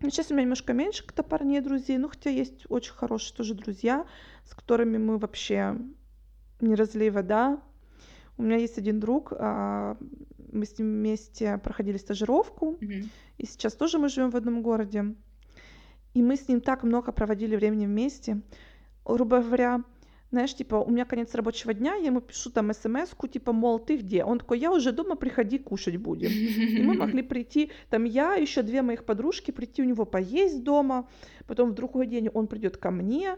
сейчас 0.00 0.30
у 0.30 0.34
меня 0.34 0.42
немножко 0.42 0.72
меньше 0.72 1.04
как-то 1.04 1.22
парней 1.22 1.60
друзей, 1.60 1.98
ну, 1.98 2.08
хотя 2.08 2.30
есть 2.30 2.64
очень 2.68 2.94
хорошие 2.94 3.36
тоже 3.36 3.54
друзья, 3.54 4.06
с 4.44 4.54
которыми 4.54 4.98
мы 4.98 5.18
вообще 5.18 5.76
не 6.60 6.74
разлей 6.74 7.10
вода. 7.10 7.60
У 8.38 8.42
меня 8.42 8.56
есть 8.56 8.78
один 8.78 8.98
друг, 8.98 9.32
э, 9.32 9.96
мы 10.52 10.66
с 10.66 10.78
ним 10.78 10.92
вместе 10.92 11.58
проходили 11.58 11.96
стажировку, 11.96 12.78
mm-hmm. 12.80 13.08
и 13.38 13.46
сейчас 13.46 13.74
тоже 13.74 13.98
мы 13.98 14.08
живем 14.08 14.30
в 14.30 14.36
одном 14.36 14.62
городе. 14.62 15.14
И 16.14 16.22
мы 16.22 16.36
с 16.36 16.48
ним 16.48 16.60
так 16.60 16.82
много 16.82 17.10
проводили 17.12 17.56
времени 17.56 17.86
вместе. 17.86 18.42
Грубо 19.04 19.40
говоря, 19.40 19.82
знаешь, 20.30 20.54
типа, 20.54 20.76
у 20.76 20.90
меня 20.90 21.04
конец 21.04 21.34
рабочего 21.34 21.74
дня, 21.74 21.94
я 21.94 22.06
ему 22.06 22.20
пишу 22.20 22.50
там 22.50 22.72
смс 22.72 23.10
типа, 23.30 23.52
мол, 23.52 23.78
ты 23.78 23.98
где? 23.98 24.24
Он 24.24 24.38
такой, 24.38 24.58
я 24.58 24.72
уже 24.72 24.92
дома, 24.92 25.14
приходи, 25.14 25.58
кушать 25.58 25.96
будем. 25.96 26.30
И 26.30 26.82
мы 26.82 26.94
могли 26.98 27.22
прийти, 27.22 27.70
там 27.90 28.04
я, 28.04 28.34
еще 28.34 28.62
две 28.62 28.80
моих 28.82 29.04
подружки, 29.04 29.50
прийти 29.50 29.82
у 29.82 29.84
него 29.84 30.06
поесть 30.06 30.62
дома, 30.62 31.06
потом 31.46 31.70
в 31.70 31.74
другой 31.74 32.06
день 32.06 32.30
он 32.32 32.46
придет 32.46 32.78
ко 32.78 32.90
мне, 32.90 33.36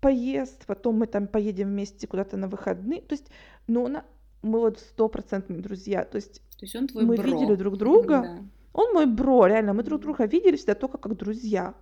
поест, 0.00 0.66
потом 0.66 0.96
мы 0.96 1.06
там 1.06 1.26
поедем 1.26 1.68
вместе 1.68 2.06
куда-то 2.06 2.36
на 2.36 2.48
выходные. 2.48 3.00
То 3.00 3.14
есть, 3.14 3.30
ну, 3.66 3.88
на, 3.88 4.04
мы 4.42 4.60
вот 4.60 4.78
стопроцентные 4.78 5.60
друзья. 5.60 6.04
То 6.04 6.16
есть, 6.16 6.40
То 6.58 6.64
есть 6.64 6.76
он 6.76 6.86
твой 6.86 7.04
мы 7.04 7.16
бро. 7.16 7.24
видели 7.24 7.54
друг 7.54 7.76
друга. 7.76 8.22
Да. 8.22 8.38
Он 8.72 8.92
мой 8.92 9.06
бро, 9.06 9.46
реально. 9.46 9.72
Мы 9.74 9.82
друг 9.82 10.00
друга 10.00 10.26
видели 10.26 10.56
всегда 10.56 10.74
только 10.74 10.98
как 10.98 11.16
друзья. 11.16 11.74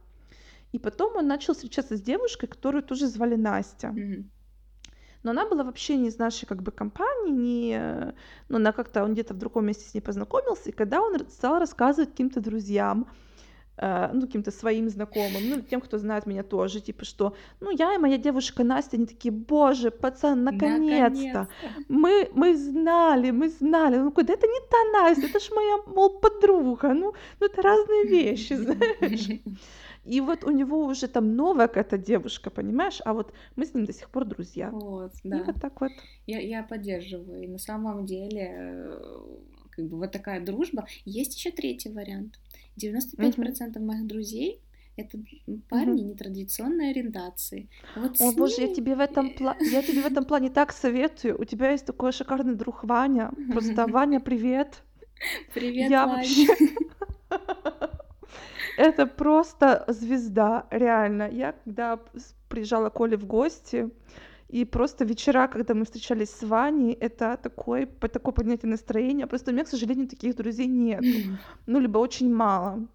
И 0.72 0.78
потом 0.78 1.16
он 1.16 1.26
начал 1.26 1.54
встречаться 1.54 1.96
с 1.96 2.00
девушкой, 2.00 2.46
которую 2.46 2.82
тоже 2.82 3.06
звали 3.06 3.36
Настя. 3.36 3.88
Mm-hmm. 3.88 4.24
Но 5.22 5.30
она 5.30 5.46
была 5.46 5.64
вообще 5.64 5.96
не 5.96 6.08
из 6.08 6.18
нашей 6.18 6.46
как 6.46 6.62
бы 6.62 6.70
компании, 6.70 7.32
не... 7.32 8.14
но 8.48 8.56
она 8.56 8.72
как-то, 8.72 9.02
он 9.02 9.14
где-то 9.14 9.34
в 9.34 9.38
другом 9.38 9.66
месте 9.66 9.88
с 9.88 9.94
ней 9.94 10.00
познакомился, 10.00 10.68
и 10.68 10.72
когда 10.72 11.02
он 11.02 11.18
стал 11.28 11.58
рассказывать 11.58 12.10
каким-то 12.10 12.40
друзьям, 12.40 13.08
ну, 13.80 14.20
каким-то 14.22 14.50
своим 14.50 14.88
знакомым, 14.88 15.48
ну, 15.48 15.60
тем, 15.60 15.80
кто 15.80 15.98
знает 15.98 16.26
меня 16.26 16.42
тоже, 16.42 16.80
типа, 16.80 17.04
что, 17.04 17.34
ну, 17.60 17.70
я 17.70 17.94
и 17.94 17.98
моя 17.98 18.18
девушка 18.18 18.64
Настя, 18.64 18.96
они 18.96 19.06
такие, 19.06 19.32
боже, 19.32 19.90
пацан, 19.90 20.44
наконец-то, 20.44 21.40
наконец 21.40 21.48
мы, 21.88 22.30
мы 22.34 22.56
знали, 22.56 23.30
мы 23.30 23.48
знали, 23.48 23.98
ну, 23.98 24.10
куда 24.10 24.32
это 24.34 24.46
не 24.46 24.60
та 24.70 24.98
Настя, 24.98 25.26
это 25.26 25.40
ж 25.40 25.50
моя, 25.54 25.76
мол, 25.86 26.18
подруга, 26.20 26.94
ну, 26.94 27.12
ну 27.40 27.46
это 27.46 27.62
разные 27.62 28.06
вещи, 28.06 28.54
знаешь. 28.54 29.40
И 30.08 30.20
вот 30.22 30.44
у 30.44 30.50
него 30.50 30.86
уже 30.86 31.06
там 31.06 31.36
новая 31.36 31.68
какая-то 31.68 31.98
девушка, 31.98 32.50
понимаешь? 32.50 33.00
А 33.04 33.12
вот 33.12 33.32
мы 33.56 33.66
с 33.66 33.74
ним 33.74 33.84
до 33.84 33.92
сих 33.92 34.08
пор 34.08 34.24
друзья. 34.24 34.70
Вот, 34.70 35.12
да. 35.22 35.38
И 35.38 35.42
вот 35.42 35.60
так 35.60 35.80
вот. 35.80 35.92
Я, 36.26 36.40
я 36.40 36.62
поддерживаю. 36.62 37.42
И 37.42 37.46
на 37.46 37.58
самом 37.58 38.06
деле, 38.06 38.54
э, 38.56 39.00
как 39.70 39.84
бы 39.86 39.98
вот 39.98 40.12
такая 40.12 40.40
дружба. 40.40 40.86
Есть 41.04 41.36
еще 41.36 41.50
третий 41.50 41.90
вариант. 41.90 42.38
95% 42.78 43.16
mm-hmm. 43.16 43.80
моих 43.80 44.06
друзей 44.06 44.60
это 44.98 45.16
парни 45.68 46.02
mm-hmm. 46.02 46.06
нетрадиционной 46.06 46.90
ориентации. 46.90 47.68
Вот 47.94 48.20
О 48.20 48.32
боже, 48.32 48.62
я 48.62 48.74
тебе 48.74 48.96
в 48.96 49.00
этом 49.00 49.30
пла... 49.30 49.56
я 49.60 49.82
тебе 49.82 50.02
в 50.02 50.06
этом 50.06 50.24
плане 50.24 50.50
так 50.50 50.72
советую. 50.72 51.40
У 51.40 51.44
тебя 51.44 51.70
есть 51.70 51.86
такой 51.86 52.12
шикарный 52.12 52.56
друг 52.56 52.84
Ваня. 52.84 53.30
Просто 53.52 53.86
Ваня, 53.86 54.18
привет. 54.20 54.82
Привет, 55.54 55.90
я 55.90 56.06
Ваня. 56.06 56.16
Вообще... 56.16 56.46
Это 58.76 59.06
просто 59.06 59.84
звезда, 59.88 60.66
реально. 60.70 61.28
Я 61.30 61.52
когда 61.64 62.00
приезжала 62.48 62.90
к 62.90 63.00
Оле 63.00 63.16
в 63.16 63.24
гости, 63.26 63.90
и 64.48 64.64
просто 64.64 65.04
вечера, 65.04 65.46
когда 65.46 65.74
мы 65.74 65.84
встречались 65.84 66.30
с 66.30 66.42
Ваней, 66.42 66.94
это 66.94 67.38
такой, 67.42 67.86
такое 67.86 68.32
поднятие 68.32 68.70
настроения. 68.70 69.26
Просто 69.26 69.50
у 69.50 69.54
меня, 69.54 69.64
к 69.64 69.68
сожалению, 69.68 70.08
таких 70.08 70.34
друзей 70.36 70.66
нет. 70.66 71.04
Ну, 71.66 71.80
либо 71.80 71.98
очень 71.98 72.34
мало. 72.34 72.86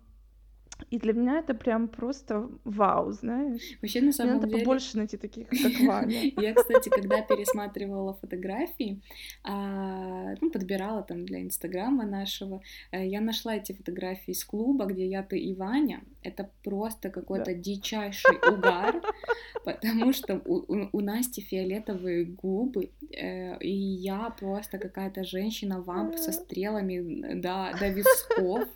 И 0.90 1.00
для 1.00 1.14
меня 1.14 1.40
это 1.40 1.54
прям 1.54 1.88
просто 1.88 2.50
вау, 2.64 3.12
знаешь. 3.12 3.62
Вообще, 3.82 4.02
на 4.02 4.12
самом 4.12 4.34
Мне 4.34 4.40
надо 4.42 4.52
деле... 4.52 4.64
побольше 4.64 4.98
найти 4.98 5.18
таких, 5.18 5.48
как 5.50 5.88
Ваня. 5.88 6.32
Я, 6.38 6.54
кстати, 6.54 6.90
когда 6.90 7.22
пересматривала 7.22 8.14
фотографии, 8.14 9.02
а, 9.44 10.36
ну, 10.42 10.52
подбирала 10.52 11.04
там 11.04 11.26
для 11.26 11.42
Инстаграма 11.42 12.06
нашего, 12.06 12.62
э, 12.92 13.08
я 13.08 13.22
нашла 13.22 13.56
эти 13.56 13.74
фотографии 13.74 14.32
из 14.32 14.44
клуба, 14.44 14.86
где 14.86 15.08
я, 15.08 15.24
ты 15.24 15.38
и 15.40 15.54
Ваня. 15.54 16.02
Это 16.22 16.50
просто 16.64 17.10
какой-то 17.10 17.54
дичайший 17.54 18.38
угар, 18.38 19.02
потому 19.66 20.14
что 20.14 20.42
у 20.46 21.02
Насти 21.02 21.42
фиолетовые 21.42 22.26
губы, 22.26 22.90
э, 23.12 23.58
и 23.60 23.72
я 23.72 24.30
просто 24.40 24.78
какая-то 24.78 25.24
женщина-вамп 25.24 26.18
со 26.18 26.32
стрелами 26.32 27.34
до, 27.36 27.76
до 27.80 27.90
висков. 27.90 28.68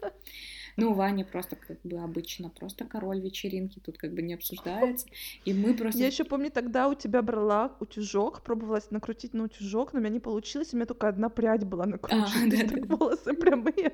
Ну, 0.78 0.94
Ваня 0.94 1.26
просто 1.26 1.56
как 1.56 1.80
бы 1.84 1.98
обычно 1.98 2.50
просто 2.50 2.86
король 2.86 3.20
вечеринки, 3.20 3.80
тут 3.80 3.98
как 3.98 4.14
бы 4.14 4.22
не 4.22 4.36
обсуждается. 4.36 5.08
И 5.44 5.52
мы 5.54 5.74
просто... 5.74 6.00
Я 6.00 6.08
еще 6.08 6.24
помню, 6.24 6.52
тогда 6.52 6.88
у 6.88 6.94
тебя 6.94 7.24
брала 7.24 7.76
утюжок, 7.80 8.44
пробовалась 8.44 8.92
накрутить 8.92 9.34
на 9.34 9.46
утюжок, 9.46 9.94
но 9.94 10.00
у 10.00 10.02
меня 10.02 10.14
не 10.14 10.20
получилось, 10.20 10.74
у 10.74 10.76
меня 10.76 10.86
только 10.86 11.08
одна 11.08 11.30
прядь 11.30 11.66
была 11.66 11.86
а, 11.86 11.88
накручена. 11.88 12.46
А, 12.46 12.50
да, 12.50 12.76
да. 12.76 12.96
волосы 12.96 13.34
прямые, 13.34 13.92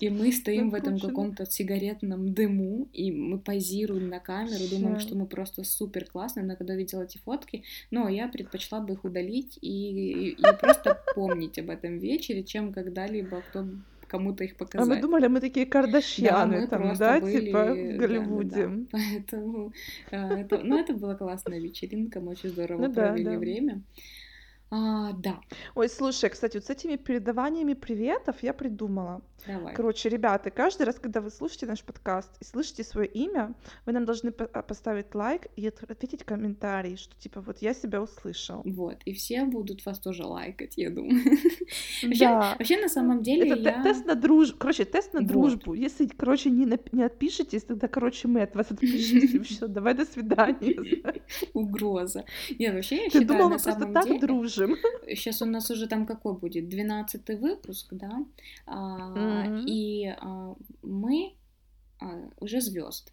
И 0.00 0.10
мы 0.10 0.32
стоим 0.32 0.70
в 0.70 0.74
этом 0.74 0.98
каком-то 0.98 1.46
сигаретном 1.46 2.34
дыму, 2.34 2.88
и 2.92 3.12
мы 3.12 3.38
позируем 3.38 4.08
на 4.08 4.18
камеру, 4.18 4.64
думаем, 4.70 4.98
что 4.98 5.14
мы 5.14 5.26
просто 5.26 5.62
супер 5.62 6.04
классные, 6.06 6.44
но 6.44 6.56
когда 6.56 6.74
видела 6.74 7.02
эти 7.02 7.18
фотки, 7.18 7.62
но 7.92 8.08
я 8.08 8.26
предпочла 8.26 8.80
бы 8.80 8.94
их 8.94 9.04
удалить 9.04 9.56
и, 9.60 9.68
и, 9.68 10.28
и 10.30 10.42
просто 10.60 11.00
помнить 11.14 11.60
об 11.60 11.70
этом 11.70 11.98
вечере, 11.98 12.42
чем 12.42 12.72
когда-либо 12.72 13.42
кто 13.42 13.66
кому-то 14.12 14.44
их 14.44 14.56
показать. 14.56 14.86
А 14.86 14.94
мы 14.94 15.00
думали, 15.00 15.26
мы 15.28 15.40
такие 15.40 15.66
кардашьяны 15.66 16.60
да, 16.60 16.66
там, 16.66 16.96
да, 16.96 17.20
были... 17.20 17.40
типа 17.40 17.64
в 17.64 17.96
Голливуде. 17.96 18.66
Да, 18.66 18.68
да, 18.68 18.76
да. 18.76 18.86
Поэтому, 18.92 19.72
а, 20.10 20.38
это, 20.38 20.58
ну, 20.58 20.78
это 20.78 20.92
была 20.92 21.14
классная 21.14 21.60
вечеринка, 21.60 22.20
мы 22.20 22.32
очень 22.32 22.50
здорово 22.50 22.86
ну, 22.86 22.94
провели 22.94 23.24
да, 23.24 23.30
да. 23.30 23.38
время. 23.38 23.82
А, 24.70 25.12
да. 25.12 25.40
Ой, 25.74 25.88
слушай, 25.88 26.30
кстати, 26.30 26.58
вот 26.58 26.64
с 26.66 26.70
этими 26.70 26.96
передаваниями 26.96 27.74
приветов 27.74 28.36
я 28.42 28.52
придумала. 28.52 29.22
Давай. 29.46 29.74
Короче, 29.74 30.08
ребята, 30.08 30.50
каждый 30.50 30.84
раз, 30.86 30.96
когда 31.00 31.20
вы 31.20 31.30
слушаете 31.30 31.66
наш 31.66 31.82
подкаст 31.82 32.30
и 32.40 32.44
слышите 32.44 32.84
свое 32.84 33.08
имя, 33.08 33.54
вы 33.86 33.92
нам 33.92 34.04
должны 34.04 34.28
а, 34.30 34.62
поставить 34.62 35.14
лайк 35.14 35.46
и 35.56 35.66
от- 35.66 35.82
ответить 35.90 36.22
комментарий, 36.24 36.96
что 36.96 37.14
типа 37.18 37.40
вот 37.40 37.58
я 37.60 37.74
себя 37.74 38.00
услышал. 38.00 38.62
Вот, 38.64 38.98
и 39.04 39.12
все 39.12 39.44
будут 39.44 39.84
вас 39.84 39.98
тоже 39.98 40.24
лайкать, 40.24 40.74
я 40.76 40.90
думаю. 40.90 41.22
Вообще, 42.02 42.24
Да. 42.24 42.54
вообще 42.58 42.80
на 42.80 42.88
самом 42.88 43.22
деле 43.22 43.50
Это 43.52 43.60
я... 43.60 43.82
тест 43.82 44.06
на 44.06 44.14
дружбу. 44.14 44.58
Короче, 44.58 44.84
тест 44.84 45.12
на 45.14 45.20
Вот. 45.20 45.28
дружбу. 45.28 45.74
Если, 45.74 46.06
короче, 46.06 46.50
не, 46.50 46.64
нап- 46.66 46.88
не 46.92 47.02
отпишетесь, 47.02 47.64
тогда, 47.64 47.88
короче, 47.88 48.28
мы 48.28 48.42
от 48.42 48.54
вас 48.54 48.70
отпишемся. 48.70 49.42
Все, 49.42 49.66
давай 49.66 49.94
до 49.94 50.04
свидания. 50.04 51.02
Угроза. 51.54 52.24
Нет, 52.58 52.74
вообще 52.74 52.96
я 52.96 53.02
Ты 53.04 53.20
считаю, 53.20 53.26
думала, 53.26 53.48
мы 53.48 53.58
просто 53.58 53.86
так 53.92 54.20
дружим? 54.20 54.76
Сейчас 55.06 55.42
у 55.42 55.46
нас 55.46 55.70
уже 55.70 55.86
там 55.86 56.06
какой 56.06 56.34
будет? 56.34 56.68
12 56.68 57.28
выпуск, 57.40 57.88
да? 57.92 58.24
Мгм. 59.32 59.64
И 59.66 60.06
а, 60.06 60.54
мы 60.82 61.34
а, 62.00 62.30
уже 62.38 62.60
звезд 62.60 63.12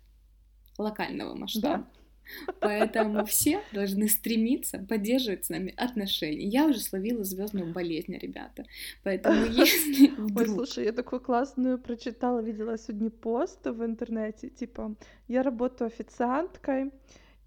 локального 0.78 1.36
масштаба. 1.36 1.88
Поэтому 2.60 3.26
все 3.26 3.62
должны 3.74 4.08
стремиться 4.08 4.80
поддерживать 4.80 5.46
с 5.46 5.50
нами 5.50 5.74
отношения. 5.76 6.48
Я 6.48 6.68
уже 6.68 6.80
словила 6.80 7.24
звездную 7.24 7.74
болезнь, 7.74 8.16
ребята. 8.16 8.66
Поэтому 9.04 9.46
если 9.50 10.10
Ой, 10.10 10.16
вдруг... 10.18 10.48
слушай, 10.48 10.86
я 10.86 10.92
такую 10.92 11.22
классную 11.22 11.80
прочитала, 11.80 12.40
видела 12.40 12.78
сегодня 12.78 13.10
пост 13.10 13.66
в 13.66 13.84
интернете, 13.84 14.50
типа, 14.50 14.96
я 15.28 15.44
работаю 15.44 15.88
официанткой, 15.88 16.92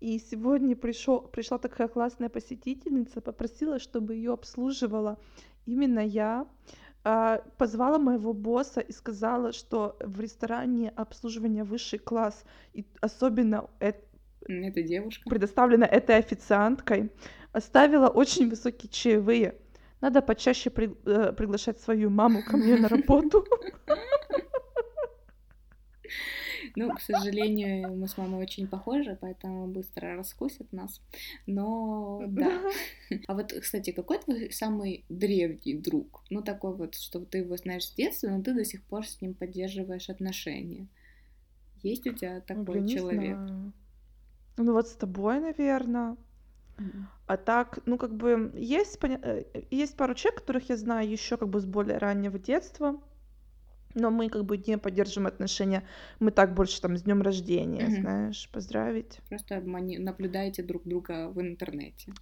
и 0.01 0.19
сегодня 0.19 0.75
пришел, 0.75 1.21
пришла 1.21 1.59
такая 1.59 1.87
классная 1.87 2.29
посетительница, 2.29 3.21
попросила, 3.21 3.79
чтобы 3.79 4.17
ее 4.17 4.33
обслуживала 4.33 5.17
именно 5.65 6.01
я, 6.01 6.49
позвала 7.03 7.99
моего 7.99 8.33
босса 8.33 8.81
и 8.81 8.93
сказала, 8.93 9.53
что 9.53 9.97
в 10.01 10.21
ресторане 10.21 10.93
обслуживание 10.97 11.65
высший 11.65 11.99
класс, 11.99 12.45
и 12.75 12.85
особенно 13.01 13.69
Это 13.81 14.83
девушка. 14.83 15.29
предоставлено 15.29 15.85
этой 15.85 16.17
официанткой, 16.17 17.11
оставила 17.53 18.09
очень 18.09 18.49
высокие 18.49 18.89
чаевые. 18.91 19.57
Надо 20.01 20.23
почаще 20.23 20.71
при- 20.71 20.97
э, 21.07 21.33
приглашать 21.33 21.81
свою 21.81 22.11
маму 22.11 22.43
ко 22.45 22.57
мне 22.57 22.77
на 22.77 22.89
работу. 22.89 23.45
Ну, 26.77 26.95
к 26.95 27.01
сожалению, 27.01 27.95
мы 27.95 28.09
с 28.09 28.17
мамой 28.17 28.43
очень 28.43 28.67
похожи, 28.67 29.17
поэтому 29.21 29.67
быстро 29.67 30.17
раскусит 30.17 30.73
нас. 30.73 31.01
Но 31.47 32.23
да. 32.29 32.61
А 33.29 33.35
вот, 33.35 33.53
кстати, 33.53 33.93
какой 33.93 34.19
твой 34.19 34.53
самый 34.53 35.05
древний 35.09 35.75
друг? 35.75 36.23
Ну, 36.31 36.43
такой 36.43 36.75
вот, 36.75 36.95
что 36.95 37.21
ты 37.21 37.39
его 37.39 37.57
знаешь 37.57 37.87
с 37.87 37.95
детства, 37.95 38.29
но 38.29 38.43
ты 38.43 38.55
до 38.55 38.65
сих 38.65 38.83
пор 38.85 39.07
с 39.07 39.21
ним 39.21 39.35
поддерживаешь 39.35 40.09
отношения. 40.09 40.89
Есть 41.83 42.07
у 42.07 42.13
тебя 42.13 42.41
такой 42.41 42.81
Блин, 42.81 42.89
человек? 42.89 43.37
знаю. 43.37 43.73
Ну 44.57 44.73
вот 44.73 44.89
с 44.89 44.95
тобой, 44.95 45.41
наверное. 45.41 46.17
А 47.27 47.37
так, 47.37 47.79
ну 47.87 47.97
как 47.99 48.15
бы 48.15 48.53
есть, 48.55 48.99
э, 49.03 49.45
есть 49.71 49.97
пару 49.97 50.15
человек, 50.15 50.41
которых 50.41 50.69
я 50.69 50.77
знаю 50.77 51.09
еще 51.09 51.37
как 51.37 51.49
бы 51.49 51.61
с 51.61 51.65
более 51.65 51.99
раннего 51.99 52.39
детства, 52.39 53.01
но 53.95 54.11
мы 54.11 54.29
как 54.29 54.45
бы 54.45 54.57
не 54.59 54.79
поддерживаем 54.79 55.27
отношения. 55.27 55.83
Мы 56.21 56.31
так 56.31 56.55
больше 56.55 56.81
там 56.81 56.97
с 56.97 57.03
днем 57.03 57.23
рождения, 57.23 57.85
Мгм. 57.89 58.01
знаешь, 58.03 58.49
поздравить. 58.53 59.19
Просто 59.29 59.61
мони- 59.61 59.99
наблюдаете 59.99 60.63
друг 60.63 60.83
друга 60.85 61.29
в 61.29 61.41
интернете. 61.41 62.13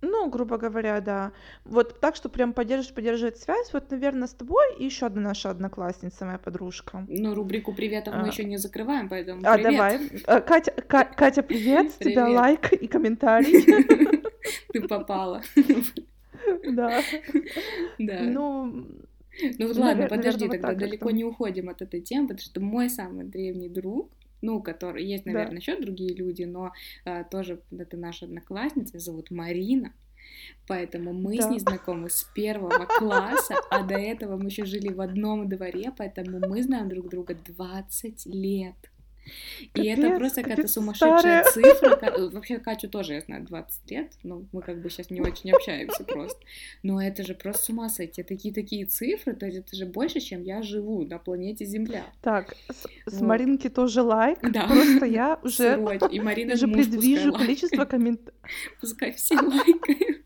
Ну, 0.00 0.30
грубо 0.30 0.58
говоря, 0.58 1.00
да. 1.00 1.32
Вот 1.64 1.98
так, 1.98 2.14
что 2.14 2.28
прям 2.28 2.52
поддерживать, 2.52 2.94
поддерживать 2.94 3.36
связь, 3.38 3.72
вот, 3.72 3.90
наверное, 3.90 4.28
с 4.28 4.32
тобой 4.32 4.76
и 4.78 4.84
еще 4.84 5.06
одна 5.06 5.20
наша 5.22 5.50
одноклассница, 5.50 6.24
моя 6.24 6.38
подружка. 6.38 7.04
Но 7.08 7.34
рубрику 7.34 7.74
приветов 7.74 8.14
мы 8.14 8.22
А. 8.22 8.26
еще 8.28 8.44
не 8.44 8.58
закрываем, 8.58 9.08
поэтому 9.08 9.42
А, 9.44 9.54
привет. 9.56 9.72
давай. 9.72 10.00
А, 10.26 10.40
Катя, 10.40 10.70
Ка- 10.70 11.04
Катя, 11.16 11.42
привет. 11.42 11.90
С 11.90 11.96
тебя 11.96 12.24
Привет. 12.26 12.38
лайк 12.38 12.72
и 12.74 12.86
комментарий. 12.86 13.64
Ты 14.72 14.86
попала. 14.86 15.42
Да. 16.64 17.02
Да. 17.98 18.20
Ну, 18.22 18.86
Ну 19.58 19.68
вот 19.68 19.76
навер- 19.76 19.80
ладно, 19.80 20.06
подожди, 20.08 20.48
тогда 20.48 20.74
далеко 20.74 21.10
не 21.10 21.24
уходим 21.24 21.68
от 21.68 21.82
этой 21.82 22.00
темы, 22.00 22.28
потому 22.28 22.44
что 22.44 22.60
мой 22.60 22.90
самый 22.90 23.24
древний 23.24 23.68
друг, 23.68 24.10
ну, 24.42 24.60
который 24.62 25.04
есть, 25.04 25.24
Да. 25.24 25.32
наверное, 25.32 25.58
еще 25.58 25.80
другие 25.80 26.14
люди, 26.14 26.42
но 26.44 26.72
а, 27.04 27.24
тоже 27.24 27.60
это 27.70 27.96
наша 27.96 28.26
одноклассница, 28.26 28.98
зовут 28.98 29.30
Марина. 29.30 29.92
Поэтому 30.66 31.12
мы 31.12 31.36
с 31.40 31.44
Да. 31.44 31.50
ней 31.50 31.58
знакомы 31.58 32.10
с 32.10 32.24
первого 32.34 32.86
класса, 32.98 33.54
а 33.70 33.82
до 33.82 33.94
этого 33.94 34.36
мы 34.36 34.46
еще 34.48 34.64
жили 34.64 34.92
в 34.92 35.00
одном 35.00 35.48
дворе, 35.48 35.92
поэтому 35.96 36.38
мы 36.46 36.62
знаем 36.62 36.88
друг 36.88 37.08
друга 37.08 37.34
20 37.34 38.26
лет. 38.26 38.74
И 39.74 39.86
это 39.86 40.02
Капец, 40.02 40.18
просто 40.18 40.42
какая-то 40.42 40.62
капец, 40.62 40.72
сумасшедшая 40.74 41.44
старая. 41.44 41.44
цифра. 41.74 41.96
Ка- 41.96 42.28
Вообще 42.30 42.58
Катю 42.58 42.88
тоже 42.88 43.14
я 43.14 43.20
знаю 43.20 43.44
20 43.44 43.90
лет, 43.90 44.12
но 44.22 44.42
мы 44.52 44.62
как 44.62 44.80
бы 44.80 44.90
сейчас 44.90 45.10
не 45.10 45.20
очень 45.20 45.50
общаемся 45.52 46.04
просто. 46.04 46.38
Но 46.82 47.02
это 47.02 47.22
же 47.24 47.34
просто 47.34 47.62
с 47.64 47.68
ума 47.70 47.88
сойти. 47.88 48.22
Такие-такие 48.22 48.86
цифры, 48.86 49.34
то 49.34 49.46
есть 49.46 49.58
это 49.58 49.76
же 49.76 49.86
больше, 49.86 50.20
чем 50.20 50.42
я 50.42 50.62
живу 50.62 51.04
на 51.04 51.18
планете 51.18 51.64
Земля. 51.64 52.04
так, 52.22 52.54
с, 52.70 52.86
с 53.10 53.20
Вот. 53.20 53.22
Маринки 53.28 53.68
тоже 53.68 54.02
лайк. 54.02 54.38
Да. 54.42 54.66
Просто 54.66 55.06
я 55.06 55.38
уже, 55.42 55.74
Срочно. 55.76 56.06
И 56.06 56.20
Марина 56.20 56.54
уже 56.54 56.66
предвижу 56.68 57.32
количество 57.32 57.84
комментариев. 57.84 58.34
Пускай 58.80 59.12
все 59.12 59.34
лайкают. 59.36 60.22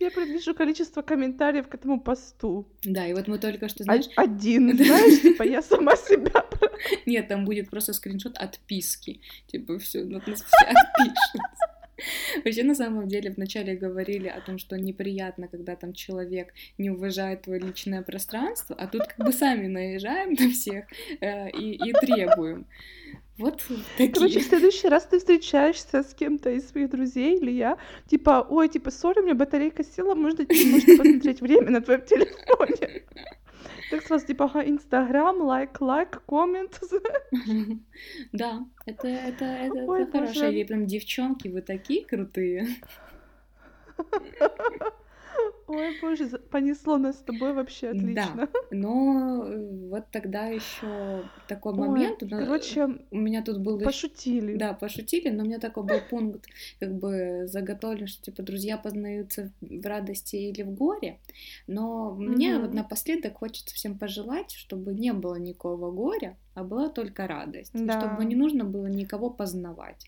Я 0.00 0.10
предвижу 0.10 0.54
количество 0.54 1.00
комментариев 1.02 1.66
к 1.68 1.74
этому 1.74 1.98
посту. 2.00 2.66
Да, 2.84 3.06
и 3.06 3.14
вот 3.14 3.26
мы 3.28 3.38
только 3.38 3.68
что, 3.68 3.82
А- 3.82 3.84
знаешь, 3.84 4.06
Один, 4.16 4.76
знаешь, 4.84 5.22
типа 5.22 5.44
я 5.44 5.62
сама 5.62 5.96
себя. 5.96 6.43
Нет, 7.06 7.28
там 7.28 7.44
будет 7.44 7.70
просто 7.70 7.92
скриншот 7.92 8.36
отписки. 8.38 9.20
Типа 9.46 9.78
все, 9.78 10.04
нас 10.04 10.24
все 10.24 10.66
отпишутся. 10.66 11.74
Вообще, 12.44 12.64
на 12.64 12.74
самом 12.74 13.08
деле, 13.08 13.30
вначале 13.30 13.76
говорили 13.76 14.28
о 14.28 14.40
том, 14.40 14.58
что 14.58 14.76
неприятно, 14.76 15.48
когда 15.48 15.76
там 15.76 15.92
человек 15.92 16.52
не 16.78 16.90
уважает 16.90 17.42
твое 17.42 17.60
личное 17.60 18.02
пространство, 18.02 18.76
а 18.76 18.86
тут 18.86 19.06
как 19.06 19.24
бы 19.26 19.32
сами 19.32 19.68
наезжаем 19.68 20.34
на 20.34 20.50
всех 20.50 20.86
э, 21.20 21.50
и, 21.50 21.88
и 21.88 21.92
требуем. 21.92 22.66
Вот 23.36 23.62
Короче, 23.62 23.80
в 23.96 23.96
такие. 23.96 24.42
следующий 24.42 24.88
раз 24.88 25.06
ты 25.06 25.18
встречаешься 25.18 26.04
с 26.04 26.14
кем-то 26.14 26.50
из 26.50 26.68
своих 26.68 26.90
друзей 26.90 27.36
или 27.36 27.50
я, 27.50 27.78
типа, 28.08 28.46
ой, 28.48 28.68
типа, 28.68 28.90
сори, 28.92 29.20
у 29.20 29.24
меня 29.24 29.34
батарейка 29.34 29.82
села, 29.82 30.14
можно, 30.14 30.44
можно 30.48 30.96
посмотреть 30.96 31.40
время 31.40 31.70
на 31.70 31.80
твоем 31.80 32.02
телефоне. 32.02 33.02
Так 33.90 34.02
сразу, 34.02 34.26
типа, 34.26 34.50
Инстаграм, 34.64 35.40
лайк, 35.40 35.80
лайк, 35.80 36.22
коммент. 36.26 36.80
Да, 38.32 38.66
это, 38.86 39.08
это, 39.08 39.44
это, 39.44 39.84
Ой, 39.86 40.02
это 40.02 40.18
боже. 40.18 40.52
Или 40.52 40.64
прям 40.64 40.86
девчонки, 40.86 41.48
вы 41.48 41.62
такие 41.62 42.04
крутые. 42.04 42.66
Ой, 45.66 45.98
боже, 46.00 46.28
понесло 46.50 46.98
нас 46.98 47.16
с 47.16 47.22
тобой 47.22 47.54
вообще 47.54 47.88
отлично. 47.90 48.48
Но 48.70 49.44
э, 49.46 49.88
вот 49.90 50.04
тогда 50.10 50.46
еще 50.46 51.24
такой 51.48 51.72
Ой, 51.72 51.88
момент. 51.88 52.22
э, 52.22 52.28
короче, 52.28 52.88
у 53.10 53.16
меня 53.16 53.42
тут 53.42 53.58
был 53.58 53.78
пошутили. 53.78 54.56
Да, 54.56 54.74
пошутили, 54.74 55.30
но 55.30 55.42
у 55.42 55.46
меня 55.46 55.58
такой 55.58 55.84
был 55.84 56.00
пункт, 56.10 56.46
как 56.80 56.94
бы 56.94 57.46
заготовлен, 57.46 58.06
что 58.06 58.24
типа 58.24 58.42
друзья 58.42 58.76
познаются 58.76 59.52
в 59.60 59.86
радости 59.86 60.36
или 60.36 60.62
в 60.62 60.70
горе. 60.74 61.18
Но 61.66 62.14
мне 62.14 62.58
вот 62.58 62.74
напоследок 62.74 63.38
хочется 63.38 63.74
всем 63.74 63.98
пожелать, 63.98 64.50
чтобы 64.50 64.92
не 64.94 65.12
было 65.12 65.36
никакого 65.36 65.90
горя, 65.90 66.36
а 66.54 66.62
была 66.62 66.88
только 66.88 67.26
радость. 67.26 67.72
Да. 67.74 67.98
чтобы 68.00 68.24
не 68.24 68.34
нужно 68.34 68.64
было 68.64 68.86
никого 68.86 69.30
познавать. 69.30 70.06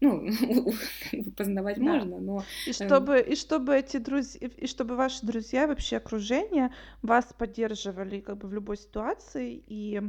Ну, 0.00 0.28
познавать 1.36 1.76
Да. 1.78 1.82
можно, 1.82 2.18
но 2.18 2.42
И 2.66 2.72
чтобы, 2.72 3.20
и 3.20 3.34
чтобы 3.34 3.76
эти 3.76 3.98
друзья, 3.98 4.48
и 4.48 4.66
чтобы 4.66 4.96
ваши 4.98 5.24
друзья, 5.24 5.66
вообще 5.66 5.96
окружение 5.98 6.70
вас 7.02 7.32
поддерживали 7.32 8.20
как 8.20 8.38
бы 8.38 8.48
в 8.48 8.52
любой 8.52 8.76
ситуации 8.76 9.62
и, 9.66 10.02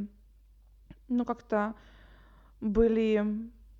ну, 1.08 1.24
как-то 1.24 1.74
были, 2.60 3.24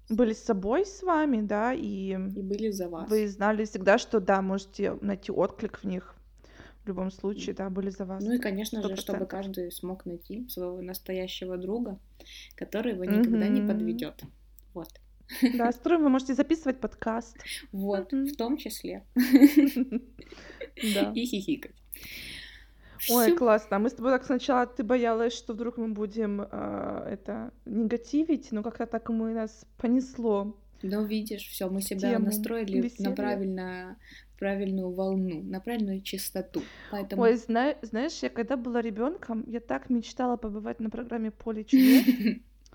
были 0.08 0.32
с 0.32 0.44
собой 0.44 0.86
с 0.86 1.02
вами, 1.02 1.42
да, 1.42 1.72
и 1.74 2.18
и 2.34 2.42
были 2.42 2.70
за 2.70 2.88
вас. 2.88 3.10
вы 3.10 3.28
знали 3.28 3.64
всегда, 3.64 3.98
что, 3.98 4.20
да, 4.20 4.42
можете 4.42 4.94
найти 5.00 5.32
отклик 5.32 5.78
в 5.78 5.84
них 5.84 6.14
в 6.84 6.88
любом 6.88 7.10
случае, 7.10 7.54
да, 7.54 7.70
были 7.70 7.90
за 7.90 8.04
вас. 8.06 8.24
Ну 8.24 8.32
и, 8.32 8.38
конечно 8.38 8.78
Сто 8.78 8.88
же, 8.88 8.96
чтобы 8.96 9.26
каждый 9.26 9.70
смог 9.72 10.06
найти 10.06 10.48
своего 10.48 10.80
настоящего 10.80 11.56
друга, 11.56 11.98
который 12.56 12.92
его 12.94 13.04
никогда 13.04 13.48
не 13.48 13.60
Мгм. 13.60 13.66
подведет. 13.68 14.22
Вот. 14.74 14.88
Да, 15.52 15.70
с 15.72 15.76
которым 15.76 16.02
вы 16.04 16.08
можете 16.08 16.34
записывать 16.34 16.80
подкаст. 16.80 17.36
Вот, 17.72 18.12
в 18.12 18.36
том 18.36 18.56
числе. 18.56 19.04
Да. 20.94 21.12
И 21.14 21.24
хихикать. 21.26 21.74
Ой, 23.08 23.32
классно. 23.32 23.78
Мы 23.78 23.88
с 23.88 23.94
тобой 23.94 24.12
так 24.12 24.24
сначала 24.24 24.66
ты 24.66 24.82
боялась, 24.82 25.32
что 25.32 25.54
вдруг 25.54 25.78
мы 25.78 25.88
будем 25.88 26.42
а, 26.50 27.06
это 27.08 27.52
негативить, 27.64 28.52
но 28.52 28.62
как-то 28.62 28.86
так 28.86 29.08
мы 29.08 29.32
нас 29.32 29.66
понесло 29.78 30.54
Ну, 30.82 31.04
видишь, 31.04 31.48
все, 31.48 31.68
мы 31.68 31.80
себя 31.80 32.12
тему 32.12 32.26
настроили 32.26 32.90
на 32.98 33.12
правильно, 33.12 33.96
правильную 34.38 34.90
волну, 34.92 35.42
на 35.42 35.60
правильную 35.60 36.02
частоту. 36.02 36.62
Поэтому 36.90 37.22
Ой, 37.22 37.36
зна- 37.36 37.76
знаешь, 37.82 38.22
я 38.22 38.28
когда 38.28 38.56
была 38.56 38.82
ребенком, 38.82 39.44
я 39.46 39.60
так 39.60 39.90
мечтала 39.90 40.36
побывать 40.36 40.80
на 40.80 40.90
программе 40.90 41.30
«Поле 41.30 41.64
чудес», 41.64 42.04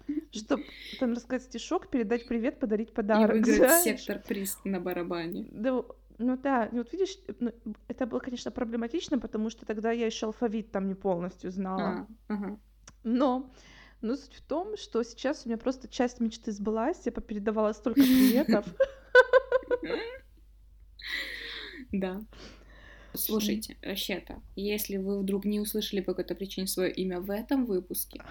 чтобы 0.31 0.63
там 0.99 1.13
рассказать 1.13 1.43
стишок, 1.43 1.89
передать 1.89 2.27
привет, 2.27 2.59
подарить 2.59 2.91
и 2.91 2.93
подарок, 2.93 3.31
выиграть 3.31 3.57
знаешь? 3.57 3.83
сектор 3.83 4.21
приз 4.27 4.59
на 4.63 4.79
барабане. 4.79 5.47
Да, 5.51 5.83
ну 6.18 6.38
да, 6.38 6.66
и 6.66 6.76
вот 6.76 6.91
видишь, 6.91 7.18
ну, 7.39 7.51
это 7.88 8.05
было, 8.05 8.20
конечно, 8.20 8.51
проблематично, 8.51 9.20
потому 9.20 9.49
что 9.49 9.66
тогда 9.66 9.91
я 9.91 10.05
еще 10.05 10.28
алфавит 10.28 10.72
там 10.72 10.88
не 10.88 10.95
полностью 10.95 11.51
знала. 11.51 12.07
А, 12.28 12.34
ага. 12.34 12.59
Но, 13.03 13.51
но 14.01 14.16
суть 14.16 14.34
в 14.34 14.41
том, 14.41 14.78
что 14.78 15.03
сейчас 15.03 15.45
у 15.45 15.49
меня 15.49 15.57
просто 15.57 15.88
часть 15.88 16.20
мечты 16.20 16.51
сбылась, 16.51 17.05
я 17.05 17.11
попередавала 17.11 17.74
столько 17.74 18.01
приветов. 18.01 18.66
Да. 21.91 22.22
Слушайте, 23.13 23.78
вообще-то, 23.82 24.41
если 24.55 24.97
вы 24.97 25.20
вдруг 25.20 25.45
не 25.45 25.61
услышали 25.61 26.01
по 26.01 26.13
какой-то 26.13 26.36
причине 26.36 26.68
свое 26.68 26.91
имя 26.91 27.22
в 27.22 27.30
этом 27.32 27.66
выпуске, 27.66 28.22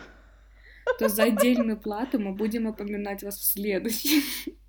то 0.99 1.09
за 1.09 1.25
отдельную 1.25 1.81
плату 1.81 2.19
мы 2.19 2.35
будем 2.35 2.67
упоминать 2.67 3.23
вас 3.23 3.39
в 3.39 3.45
следующем. 3.45 4.23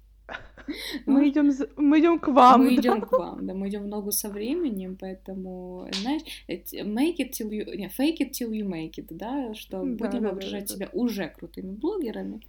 Мы 1.05 1.29
идем, 1.29 1.51
мы 1.77 1.99
идем 1.99 2.19
к 2.19 2.27
вам. 2.27 2.61
Мы 2.63 2.69
да. 2.75 2.81
идем 2.81 3.01
к 3.01 3.11
вам, 3.11 3.45
да, 3.45 3.53
мы 3.53 3.69
идем 3.69 3.83
в 3.83 3.87
ногу 3.87 4.11
со 4.11 4.29
временем, 4.29 4.97
поэтому, 4.99 5.87
знаешь, 6.01 6.21
make 6.47 7.17
it 7.17 7.31
till 7.31 7.49
you, 7.49 7.75
не, 7.75 7.87
fake 7.87 8.19
it 8.19 8.31
till 8.31 8.51
you 8.51 8.65
make 8.67 8.93
it, 8.97 9.07
да, 9.09 9.53
что 9.53 9.79
Да, 9.83 9.83
будем 9.83 10.23
да, 10.23 10.29
да, 10.29 10.29
окружать 10.31 10.67
да. 10.67 10.73
себя 10.75 10.89
уже 10.93 11.29
крутыми 11.29 11.71
блогерами 11.75 12.41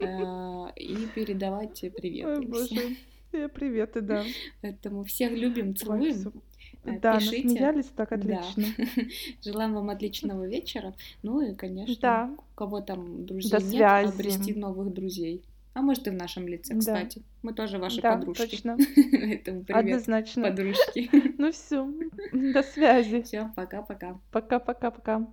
э, 0.00 0.06
и 0.76 0.96
передавать 1.14 1.82
Ой, 1.82 1.90
приветы 1.90 2.42
боже. 2.46 2.96
Э, 3.32 3.48
Приветы, 3.48 4.00
да. 4.00 4.24
Поэтому 4.62 5.04
всех 5.04 5.32
любим, 5.32 5.68
Ой, 5.68 5.74
целуем. 5.74 6.32
Э, 6.84 7.00
Да, 7.00 7.18
Пишите. 7.18 7.44
насмеялись 7.44 7.86
так 7.96 8.10
Да. 8.10 8.16
отлично. 8.38 8.64
Желаем 9.42 9.74
вам 9.74 9.90
отличного 9.90 10.46
вечера. 10.46 10.94
Ну 11.22 11.40
и, 11.40 11.54
конечно, 11.54 11.96
Да. 12.00 12.30
у 12.38 12.54
кого 12.54 12.80
там 12.80 13.26
друзей 13.26 13.50
До 13.50 13.58
нет, 13.58 13.70
связи. 13.70 14.08
обрести 14.08 14.54
новых 14.54 14.92
друзей. 14.92 15.42
А 15.74 15.82
может 15.82 16.06
и 16.06 16.10
в 16.10 16.14
нашем 16.14 16.46
лице, 16.48 16.72
Да. 16.74 16.78
кстати. 16.80 17.22
Мы 17.42 17.52
тоже 17.52 17.78
ваши 17.78 18.00
Да, 18.00 18.12
подружки. 18.16 18.42
точно. 18.48 18.76
Поэтому 18.96 19.64
привет, 19.64 19.84
Однозначно. 19.84 20.42
подружки. 20.44 21.10
Ну 21.38 21.50
все, 21.52 21.86
до 22.32 22.62
связи. 22.62 23.22
Все, 23.22 23.50
пока-пока. 23.56 24.18
Пока-пока-пока. 24.30 25.26